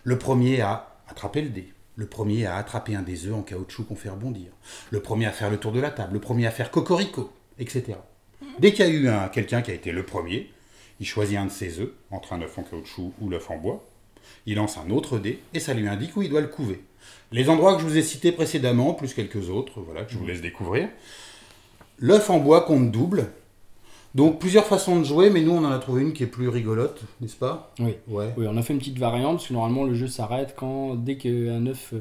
Le 0.04 0.18
premier 0.18 0.62
à 0.62 0.98
attraper 1.08 1.42
le 1.42 1.50
dé. 1.50 1.72
Le 1.96 2.06
premier 2.06 2.46
à 2.46 2.58
attraper 2.58 2.96
un 2.96 3.02
des 3.02 3.26
œufs 3.26 3.34
en 3.34 3.42
caoutchouc 3.42 3.86
qu'on 3.86 3.96
fait 3.96 4.10
rebondir. 4.10 4.48
Le 4.92 5.02
premier 5.02 5.26
à 5.26 5.32
faire 5.32 5.50
le 5.50 5.58
tour 5.58 5.72
de 5.72 5.80
la 5.80 5.92
table. 5.92 6.14
Le 6.14 6.20
premier 6.20 6.46
à 6.46 6.52
faire 6.52 6.72
cocorico, 6.72 7.32
etc. 7.58 7.98
Dès 8.60 8.72
qu'il 8.72 8.86
y 8.86 8.88
a 8.88 8.92
eu 8.92 9.08
un, 9.08 9.28
quelqu'un 9.30 9.62
qui 9.62 9.72
a 9.72 9.74
été 9.74 9.92
le 9.92 10.06
premier, 10.06 10.52
il 11.00 11.06
choisit 11.06 11.38
un 11.38 11.46
de 11.46 11.52
ses 11.52 11.80
œufs, 11.80 11.92
entre 12.12 12.34
un 12.34 12.42
œuf 12.42 12.58
en 12.58 12.64
caoutchouc 12.64 13.14
ou 13.20 13.30
l'œuf 13.30 13.50
en 13.50 13.58
bois. 13.58 13.84
Il 14.46 14.56
lance 14.56 14.78
un 14.78 14.90
autre 14.90 15.20
dé 15.20 15.42
et 15.54 15.60
ça 15.60 15.74
lui 15.74 15.88
indique 15.88 16.16
où 16.16 16.22
il 16.22 16.30
doit 16.30 16.42
le 16.42 16.48
couver. 16.48 16.82
Les 17.32 17.50
endroits 17.50 17.76
que 17.76 17.82
je 17.82 17.88
vous 17.88 17.98
ai 17.98 18.02
cités 18.02 18.32
précédemment, 18.32 18.94
plus 18.94 19.14
quelques 19.14 19.50
autres, 19.50 19.82
voilà, 19.82 20.04
que 20.04 20.12
je 20.12 20.18
vous 20.18 20.26
laisse 20.26 20.42
découvrir. 20.42 20.90
L'œuf 22.00 22.30
en 22.30 22.40
bois 22.40 22.62
compte 22.62 22.92
double. 22.92 23.28
Donc 24.16 24.40
plusieurs 24.40 24.66
façons 24.66 24.98
de 24.98 25.04
jouer, 25.04 25.30
mais 25.30 25.42
nous 25.42 25.52
on 25.52 25.66
en 25.66 25.72
a 25.72 25.78
trouvé 25.78 26.02
une 26.02 26.14
qui 26.14 26.24
est 26.24 26.28
plus 26.28 26.48
rigolote, 26.48 27.02
n'est-ce 27.20 27.36
pas? 27.36 27.74
Oui. 27.80 27.96
Ouais. 28.08 28.34
Oui, 28.38 28.46
on 28.50 28.56
a 28.56 28.62
fait 28.62 28.72
une 28.72 28.80
petite 28.80 28.98
variante 28.98 29.38
parce 29.38 29.48
que 29.50 29.54
normalement 29.54 29.84
le 29.84 29.94
jeu 29.94 30.08
s'arrête 30.08 30.56
quand 30.58 30.96
dès 30.96 31.18
qu'un 31.18 31.68
œuf 31.68 31.94
euh, 31.94 32.00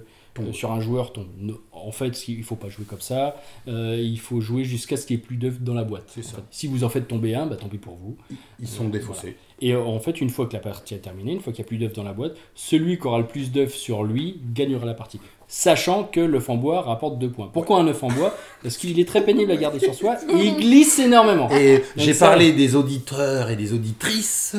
sur 0.53 0.73
un 0.73 0.81
joueur 0.81 1.13
tombe. 1.13 1.27
En 1.73 1.91
fait, 1.93 2.29
il 2.29 2.43
faut 2.43 2.57
pas 2.57 2.69
jouer 2.69 2.85
comme 2.85 3.01
ça. 3.01 3.37
Euh, 3.69 3.99
il 4.01 4.19
faut 4.19 4.41
jouer 4.41 4.65
jusqu'à 4.65 4.97
ce 4.97 5.07
qu'il 5.07 5.17
n'y 5.17 5.23
ait 5.23 5.27
plus 5.27 5.37
d'œufs 5.37 5.61
dans 5.61 5.75
la 5.75 5.85
boîte. 5.85 6.05
C'est 6.07 6.23
ça. 6.23 6.37
fait. 6.37 6.43
Si 6.51 6.67
vous 6.67 6.85
en 6.85 6.89
faites 6.89 7.09
tomber 7.09 7.35
un, 7.35 7.47
bah, 7.47 7.57
tant 7.57 7.69
pis 7.69 7.79
pour 7.79 7.97
vous. 7.97 8.17
Ils 8.61 8.69
sont 8.69 8.89
défaussés. 8.89 9.37
Et 9.61 9.73
euh, 9.73 9.83
en 9.83 9.99
fait, 10.01 10.21
une 10.21 10.31
fois 10.31 10.47
que 10.47 10.53
la 10.53 10.61
partie 10.61 10.95
est 10.95 10.99
terminée, 10.99 11.33
une 11.33 11.41
fois 11.41 11.53
qu'il 11.53 11.63
n'y 11.63 11.67
a 11.67 11.69
plus 11.69 11.79
d'œufs 11.79 11.93
dans 11.93 12.03
la 12.05 12.13
boîte, 12.13 12.37
celui 12.55 12.99
qui 12.99 13.07
aura 13.07 13.19
le 13.19 13.27
plus 13.27 13.53
d'œufs 13.53 13.75
sur 13.75 14.05
lui 14.05 14.41
gagnera 14.53 14.87
la 14.87 14.95
partie. 14.95 15.21
Sachant 15.47 16.05
que 16.05 16.21
l'œuf 16.21 16.49
en 16.49 16.57
bois 16.57 16.81
rapporte 16.83 17.19
2 17.19 17.29
points. 17.31 17.51
Pourquoi 17.53 17.79
un 17.81 17.87
œuf 17.87 18.03
en 18.03 18.09
bois? 18.09 18.35
Parce 18.63 18.77
qu'il 18.79 18.99
est 18.99 19.07
très 19.07 19.23
pénible 19.25 19.53
à 19.53 19.57
garder 19.57 19.79
sur 19.79 19.95
soi 19.95 20.17
et 20.29 20.33
il 20.47 20.57
glisse 20.61 20.99
énormément. 20.99 21.49
Et 21.51 21.83
j'ai 21.97 22.15
ça- 22.15 22.29
parlé 22.29 22.53
des 22.53 22.75
auditeurs 22.77 23.51
et 23.51 23.57
des 23.57 23.73
auditrices. 23.75 24.57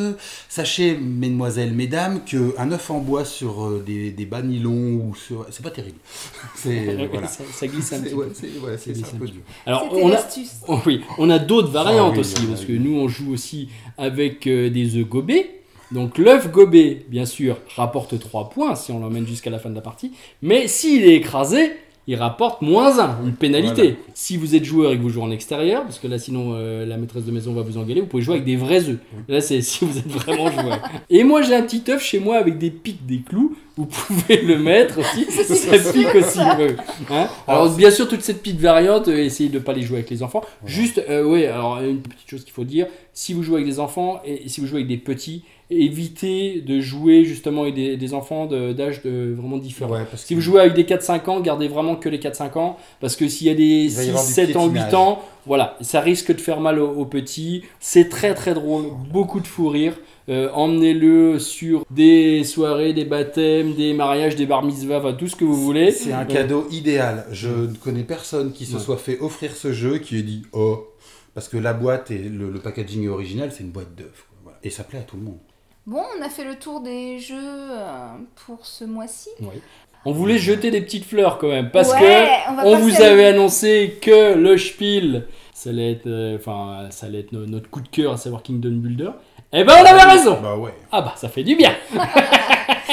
Sachez, 0.48 0.96
mesdemoiselles, 0.96 1.74
mesdames, 1.74 2.22
qu'un 2.24 2.72
œuf 2.72 2.90
en 2.92 3.00
bois 3.00 3.26
sur 3.26 3.66
euh, 3.66 3.84
des, 3.86 4.12
des 4.12 4.26
bas 4.26 4.42
nylons 4.44 4.72
ou 5.10 5.16
sur. 5.16 5.46
C'est 5.50 5.64
pas 5.64 5.72
terrible. 5.72 5.98
C'est. 6.56 7.08
voilà. 7.12 7.28
ça, 7.28 7.44
ça 7.52 7.68
glisse 7.68 7.92
un 7.94 8.02
petit 8.02 8.14
peu. 8.16 8.30
c'est- 8.34 8.92
un 9.16 9.18
peu 9.18 9.26
dur. 9.28 9.42
Alors, 9.66 9.90
on 9.92 10.12
a. 10.12 10.20
Oh 10.68 10.80
oui, 10.86 11.02
on 11.18 11.30
a 11.30 11.40
d'autres 11.40 11.70
variantes 11.72 12.12
Ah 12.12 12.16
oui, 12.16 12.20
aussi, 12.20 12.36
il 12.38 12.44
y 12.44 12.46
en 12.46 12.50
a, 12.50 12.54
parce 12.54 12.66
que 12.66 12.72
nous 12.74 12.96
on 13.00 13.08
joue 13.08 13.34
aussi 13.34 13.70
avec 13.98 14.46
euh, 14.48 14.70
des 14.70 14.96
œufs 14.98 15.08
gobés. 15.08 15.62
Donc 15.92 16.18
l'œuf 16.18 16.52
gobé, 16.52 17.06
bien 17.10 17.26
sûr, 17.26 17.58
rapporte 17.76 18.18
3 18.20 18.50
points 18.50 18.76
si 18.76 18.92
on 18.92 19.00
l'emmène 19.00 19.28
jusqu'à 19.28 19.50
la 19.50 19.60
fin 19.60 19.70
de 19.70 19.76
la 19.76 19.82
partie. 19.82 20.12
Mais 20.42 20.68
s'il 20.68 21.04
est 21.06 21.16
écrasé, 21.16 21.74
il 22.08 22.16
rapporte 22.16 22.62
moins 22.62 23.00
1, 23.00 23.26
une 23.26 23.34
pénalité. 23.34 23.82
Voilà. 23.82 23.96
Si 24.14 24.38
vous 24.38 24.56
êtes 24.56 24.64
joueur 24.64 24.92
et 24.92 24.98
que 24.98 25.02
vous 25.02 25.10
jouez 25.10 25.24
en 25.24 25.32
extérieur, 25.32 25.84
parce 25.84 26.00
que 26.00 26.08
là 26.08 26.20
sinon 26.20 26.54
euh, 26.54 26.86
la 26.86 26.98
maîtresse 26.98 27.26
de 27.26 27.32
maison 27.32 27.54
va 27.54 27.62
vous 27.62 27.78
engueuler, 27.78 28.02
vous 28.02 28.08
pouvez 28.08 28.24
jouer 28.24 28.36
avec 28.36 28.46
des 28.46 28.56
vrais 28.56 28.90
œufs. 28.90 29.00
Là 29.28 29.42
c'est 29.42 29.62
si 29.62 29.86
vous 29.86 29.98
êtes 29.98 30.08
vraiment 30.08 30.52
joueur. 30.52 30.80
Et 31.10 31.24
moi 31.24 31.42
j'ai 31.42 31.56
un 31.56 31.64
petit 31.64 31.84
œuf 31.90 32.04
chez 32.04 32.20
moi 32.20 32.38
avec 32.38 32.58
des 32.58 32.70
pics, 32.70 33.06
des 33.06 33.22
clous. 33.22 33.56
Vous 33.78 33.86
pouvez 33.86 34.42
le 34.42 34.58
mettre 34.58 35.00
aussi, 35.00 35.26
ça 35.30 35.92
pique 35.92 36.16
aussi. 36.16 36.40
Hein 36.40 37.28
alors 37.48 37.70
bien 37.76 37.92
sûr 37.92 38.08
toute 38.08 38.22
cette 38.22 38.42
petite 38.42 38.60
variante, 38.62 39.08
euh, 39.10 39.18
essayez 39.18 39.50
de 39.50 39.56
ne 39.60 39.64
pas 39.64 39.74
les 39.74 39.82
jouer 39.82 39.98
avec 39.98 40.10
les 40.10 40.24
enfants. 40.24 40.42
Juste, 40.66 41.04
euh, 41.10 41.24
oui, 41.24 41.46
alors 41.46 41.82
une 41.82 42.00
petite 42.00 42.30
chose 42.30 42.44
qu'il 42.46 42.54
faut 42.54 42.64
dire, 42.64 42.88
si 43.14 43.34
vous 43.34 43.44
jouez 43.44 43.56
avec 43.56 43.68
des 43.68 43.80
enfants 43.80 44.22
et 44.26 44.48
si 44.48 44.62
vous 44.62 44.68
jouez 44.68 44.78
avec 44.80 44.88
des 44.88 44.98
petits, 44.98 45.44
évitez 45.70 46.62
de 46.62 46.80
jouer 46.80 47.26
justement 47.26 47.64
avec 47.64 47.74
des, 47.76 47.98
des 47.98 48.14
enfants 48.14 48.46
d'âge 48.46 49.02
de, 49.04 49.34
vraiment 49.38 49.58
différent. 49.58 49.92
Ouais, 49.92 50.06
parce 50.10 50.24
Si 50.24 50.30
que- 50.30 50.36
vous 50.36 50.42
jouez 50.42 50.62
avec 50.62 50.74
des 50.74 50.84
4-5 50.86 51.28
ans, 51.30 51.40
gardez 51.42 51.68
vraiment 51.68 51.96
que 51.96 52.08
les 52.10 52.20
4-5 52.20 52.58
ans, 52.58 52.78
parce 53.02 53.16
que 53.16 53.28
s'il 53.28 53.48
y 53.48 53.50
a 53.50 53.56
des 53.56 53.88
va 53.88 54.04
y 54.04 54.06
6, 54.06 54.10
avoir 54.10 54.26
du 54.26 54.32
7 54.34 54.56
ans, 54.56 54.66
8 54.68 54.72
piétinage. 54.74 54.94
ans, 54.94 55.22
voilà, 55.46 55.78
ça 55.82 56.00
risque 56.02 56.34
de 56.34 56.42
faire 56.42 56.60
mal 56.60 56.80
aux, 56.80 56.92
aux 56.92 57.06
petits. 57.06 57.64
C'est 57.80 58.10
très 58.10 58.34
très 58.36 58.54
drôle, 58.54 58.86
beaucoup 59.12 59.40
de 59.40 59.48
fou 59.48 59.68
rire. 59.70 59.98
Euh, 60.28 60.50
Emmenez-le 60.54 61.38
sur 61.40 61.86
des 61.92 62.44
soirées, 62.44 62.94
des 62.94 63.06
baptêmes, 63.06 63.76
des 63.76 63.94
mariages, 63.94 64.36
des 64.36 64.46
bar 64.48 64.64
mitzvahs, 64.64 64.98
enfin, 65.00 65.14
tout 65.14 65.28
ce 65.28 65.36
que 65.36 65.44
vous 65.46 65.56
voulez. 65.56 65.92
C'est 65.92 66.14
un 66.14 66.22
Euh, 66.22 66.26
cadeau 66.26 66.68
idéal. 66.72 67.26
Je 67.32 67.50
ne 67.50 67.76
connais 67.76 68.04
personne 68.04 68.52
qui 68.52 68.66
se 68.66 68.76
Ouais. 68.76 68.82
soit 68.82 68.98
fait 68.98 69.20
offrir 69.20 69.56
ce 69.56 69.72
jeu 69.72 70.00
qui 70.00 70.18
ait 70.18 70.24
dit 70.24 70.44
oh. 70.54 70.88
Parce 71.36 71.48
que 71.50 71.58
la 71.58 71.74
boîte 71.74 72.12
et 72.12 72.18
le, 72.18 72.50
le 72.50 72.60
packaging 72.60 73.04
est 73.06 73.10
original, 73.10 73.52
c'est 73.52 73.64
une 73.64 73.70
boîte 73.72 73.94
d'œufs. 73.96 74.26
Voilà. 74.44 74.58
Et 74.64 74.70
ça 74.70 74.84
plaît 74.84 75.00
à 75.00 75.04
tout 75.04 75.18
le 75.18 75.24
monde. 75.24 75.38
Bon, 75.86 76.02
on 76.18 76.24
a 76.24 76.30
fait 76.30 76.46
le 76.46 76.56
tour 76.56 76.80
des 76.82 77.20
jeux 77.20 77.36
euh, 77.38 78.08
pour 78.48 78.66
ce 78.66 78.84
mois-ci. 78.86 79.30
Oui. 79.42 79.48
On 80.06 80.12
voulait 80.14 80.38
jeter 80.38 80.72
des 80.72 80.82
petites 80.82 81.04
fleurs 81.06 81.38
quand 81.40 81.50
même, 81.50 81.72
parce 81.72 81.92
Ouais, 81.92 82.00
que 82.00 82.66
on 82.66 82.78
vous 82.78 83.02
avait 83.02 83.26
annoncé 83.26 83.98
que 84.02 84.36
le 84.36 84.56
Spiel, 84.58 85.26
ça 85.54 85.72
allait 85.72 85.92
être, 85.94 86.06
euh, 86.08 86.38
enfin, 86.38 86.88
ça 86.92 87.08
allait 87.08 87.22
être 87.22 87.32
no- 87.32 87.46
notre 87.48 87.70
coup 87.72 87.82
de 87.82 87.88
cœur, 87.90 88.14
à 88.14 88.18
savoir 88.18 88.42
Kingdom 88.44 88.72
Builder. 88.78 89.10
Eh 89.58 89.64
ben, 89.64 89.74
on 89.82 89.86
avait 89.86 90.04
raison. 90.18 90.40
Bah 90.42 90.58
ouais. 90.58 90.74
Ah 90.92 91.02
bah, 91.02 91.14
ça 91.16 91.30
fait 91.30 91.44
du 91.44 91.56
bien. 91.56 91.74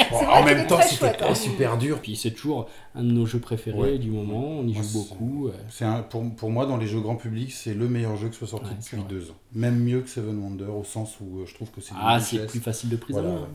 Bon, 0.09 0.17
vrai 0.17 0.27
en 0.27 0.43
même 0.43 0.67
temps, 0.67 0.75
très 0.77 0.85
c'était 0.85 0.95
chouette, 0.97 1.17
pas 1.19 1.29
hein. 1.29 1.35
super 1.35 1.77
dur. 1.77 1.99
Puis 2.01 2.15
c'est 2.15 2.31
toujours 2.31 2.67
un 2.95 3.03
de 3.03 3.11
nos 3.11 3.25
jeux 3.25 3.39
préférés 3.39 3.77
Ouais. 3.77 3.97
du 3.97 4.09
moment. 4.09 4.43
On 4.59 4.67
y 4.67 4.73
Moi, 4.73 4.81
joue 4.83 4.87
c'est- 5.03 5.09
beaucoup. 5.09 5.47
euh. 5.47 5.51
C'est 5.69 5.85
un, 5.85 6.01
pour, 6.01 6.23
pour 6.35 6.49
moi, 6.51 6.65
dans 6.65 6.77
les 6.77 6.87
jeux 6.87 6.99
grand 6.99 7.15
public, 7.15 7.51
c'est 7.51 7.73
le 7.73 7.87
meilleur 7.87 8.15
jeu 8.17 8.29
que 8.29 8.35
soit 8.35 8.47
sorti 8.47 8.67
Ouais, 8.67 8.75
c'est 8.79 8.95
depuis 8.97 9.05
vrai. 9.13 9.21
deux 9.21 9.31
ans. 9.31 9.35
Même 9.53 9.79
mieux 9.79 10.01
que 10.01 10.09
Seven 10.09 10.37
Wonders, 10.43 10.75
au 10.75 10.83
sens 10.83 11.15
où 11.21 11.39
euh, 11.41 11.45
je 11.47 11.53
trouve 11.55 11.69
que 11.71 11.81
c'est 11.81 11.93
Ah, 11.99 12.19
c'est 12.19 12.37
richesse. 12.37 12.51
plus 12.51 12.59
facile 12.59 12.89
de 12.89 12.95
prise 12.95 13.17
en 13.17 13.21
Voilà, 13.21 13.35
main. 13.35 13.41
ouais. 13.41 13.47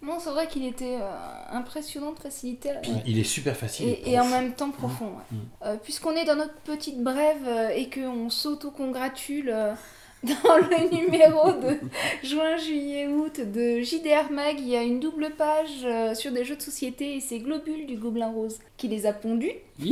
C'est- 0.00 0.06
Non, 0.06 0.18
c'est 0.20 0.30
vrai 0.30 0.46
qu'il 0.46 0.64
était 0.66 0.98
euh, 1.00 1.10
impressionnant 1.52 2.12
de 2.12 2.18
facilité. 2.18 2.70
Puis 2.82 2.92
il 3.06 3.18
est 3.18 3.24
super 3.24 3.56
facile. 3.56 3.88
Et, 3.88 4.12
et 4.12 4.20
en 4.20 4.26
même 4.26 4.52
temps 4.52 4.70
profond. 4.70 5.06
ouais. 5.06 5.32
Mm. 5.32 5.36
Euh, 5.66 5.76
Puisqu'on 5.82 6.12
est 6.12 6.24
dans 6.24 6.36
notre 6.36 6.54
petite 6.64 7.02
brève 7.02 7.46
euh, 7.46 7.68
et 7.70 7.88
qu'on 7.90 8.28
s'auto-congratule 8.30 9.50
euh, 9.52 9.72
dans 10.24 10.56
le 10.56 10.90
numéro 10.90 11.52
de 11.52 11.78
juin, 12.24 12.56
juillet, 12.56 13.06
août 13.06 13.40
de 13.40 13.80
JDR 13.82 14.32
Mag, 14.32 14.58
il 14.58 14.68
y 14.68 14.76
a 14.76 14.82
une 14.82 14.98
double 14.98 15.30
page 15.36 15.84
euh, 15.84 16.14
sur 16.14 16.32
des 16.32 16.44
jeux 16.44 16.56
de 16.56 16.62
société 16.62 17.14
et 17.14 17.20
c'est 17.20 17.38
Globule 17.38 17.86
du 17.86 17.96
Gobelin 17.96 18.30
Rose 18.30 18.58
qui 18.76 18.88
les 18.88 19.06
a 19.06 19.12
pondus. 19.12 19.52
Donc 19.78 19.90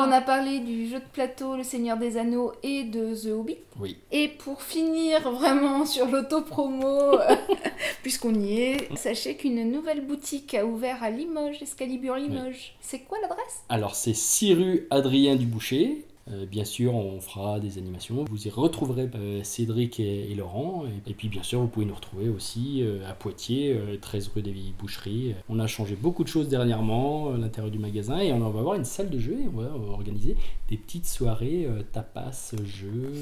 on 0.00 0.10
a 0.10 0.20
parlé 0.20 0.58
du 0.58 0.88
jeu 0.88 0.98
de 0.98 1.04
plateau 1.12 1.56
Le 1.56 1.62
Seigneur 1.62 1.96
des 1.96 2.16
Anneaux 2.16 2.52
et 2.64 2.82
de 2.82 3.14
The 3.14 3.32
Hobbit. 3.32 3.58
Oui. 3.78 3.98
Et 4.10 4.26
pour 4.26 4.62
finir 4.62 5.30
vraiment 5.30 5.86
sur 5.86 6.06
l'auto-promo, 6.06 7.14
euh, 7.14 7.36
puisqu'on 8.02 8.34
y 8.34 8.60
est, 8.60 8.96
sachez 8.96 9.36
qu'une 9.36 9.70
nouvelle 9.70 10.04
boutique 10.04 10.54
a 10.54 10.66
ouvert 10.66 11.04
à 11.04 11.10
Limoges, 11.10 11.62
Excalibur 11.62 12.16
Limoges. 12.16 12.74
C'est 12.80 13.00
quoi 13.00 13.18
l'adresse? 13.22 13.62
Alors 13.68 13.94
c'est 13.94 14.14
6 14.14 14.54
rue 14.54 14.86
Adrien 14.90 15.36
Duboucher. 15.36 16.04
Euh, 16.32 16.46
bien 16.46 16.64
sûr, 16.64 16.94
on 16.94 17.20
fera 17.20 17.58
des 17.60 17.78
animations. 17.78 18.24
Vous 18.30 18.46
y 18.46 18.50
retrouverez 18.50 19.10
euh, 19.14 19.42
Cédric 19.42 19.98
et, 20.00 20.30
et 20.30 20.34
Laurent. 20.34 20.84
Et, 21.06 21.10
et 21.10 21.14
puis, 21.14 21.28
bien 21.28 21.42
sûr, 21.42 21.60
vous 21.60 21.66
pouvez 21.66 21.86
nous 21.86 21.94
retrouver 21.94 22.28
aussi 22.28 22.82
euh, 22.82 23.08
à 23.08 23.14
Poitiers, 23.14 23.72
euh, 23.74 23.96
13 24.00 24.30
rue 24.34 24.42
des 24.42 24.52
Vieilles 24.52 24.74
Boucheries. 24.78 25.34
On 25.48 25.58
a 25.58 25.66
changé 25.66 25.96
beaucoup 25.96 26.22
de 26.22 26.28
choses 26.28 26.48
dernièrement 26.48 27.32
à 27.34 27.36
l'intérieur 27.38 27.70
du 27.70 27.78
magasin 27.78 28.18
et 28.18 28.32
on 28.32 28.38
va 28.38 28.60
avoir 28.60 28.74
une 28.74 28.84
salle 28.84 29.10
de 29.10 29.18
jeu 29.18 29.32
et 29.32 29.48
on 29.52 29.60
va 29.60 29.70
organiser 29.92 30.36
des 30.68 30.76
petites 30.76 31.06
soirées 31.06 31.68
tapas, 31.92 32.54
jeux. 32.64 33.12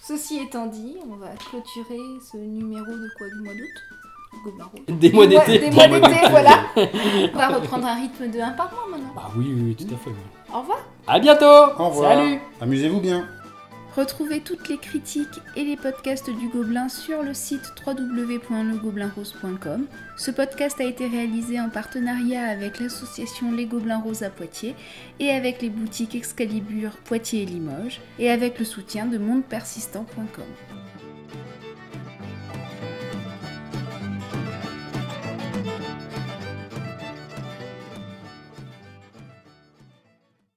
Ceci 0.00 0.38
étant 0.38 0.66
dit, 0.66 0.96
on 1.10 1.16
va 1.16 1.30
clôturer 1.36 2.00
ce 2.30 2.36
numéro 2.36 2.86
de 2.86 3.08
quoi? 3.16 3.28
Du 3.28 3.40
mois 3.42 3.54
d'août? 3.54 3.82
Des 4.88 5.12
mois 5.12 5.26
d'été. 5.26 5.58
Des 5.58 5.70
mois 5.70 5.86
d'été, 5.88 6.16
voilà. 6.30 6.64
On 7.34 7.36
va 7.36 7.48
reprendre 7.48 7.86
un 7.86 7.94
rythme 7.94 8.30
de 8.30 8.40
un 8.40 8.50
par 8.52 8.72
mois 8.72 8.88
maintenant. 8.90 9.12
Bah 9.14 9.30
oui, 9.36 9.46
oui, 9.54 9.62
oui, 9.66 9.76
tout 9.76 9.94
à 9.94 9.98
fait. 9.98 10.10
oui. 10.10 10.41
Au 10.54 10.60
revoir. 10.60 10.86
À 11.06 11.18
bientôt 11.18 11.44
Au 11.78 11.88
revoir. 11.88 12.16
Salut 12.16 12.38
Amusez-vous 12.60 13.00
bien. 13.00 13.26
Retrouvez 13.96 14.40
toutes 14.40 14.68
les 14.70 14.78
critiques 14.78 15.40
et 15.54 15.64
les 15.64 15.76
podcasts 15.76 16.30
du 16.30 16.48
Gobelin 16.48 16.88
sur 16.88 17.22
le 17.22 17.34
site 17.34 17.74
www.legoblinrose.com. 17.86 19.84
Ce 20.16 20.30
podcast 20.30 20.80
a 20.80 20.84
été 20.84 21.06
réalisé 21.06 21.60
en 21.60 21.68
partenariat 21.68 22.44
avec 22.44 22.80
l'association 22.80 23.52
Les 23.52 23.66
Gobelins 23.66 24.00
Roses 24.00 24.22
à 24.22 24.30
Poitiers 24.30 24.74
et 25.20 25.30
avec 25.30 25.60
les 25.60 25.68
boutiques 25.68 26.14
Excalibur 26.14 26.92
Poitiers 27.04 27.42
et 27.42 27.46
Limoges 27.46 28.00
et 28.18 28.30
avec 28.30 28.58
le 28.58 28.64
soutien 28.64 29.04
de 29.04 29.18
mondepersistant.com. 29.18 30.44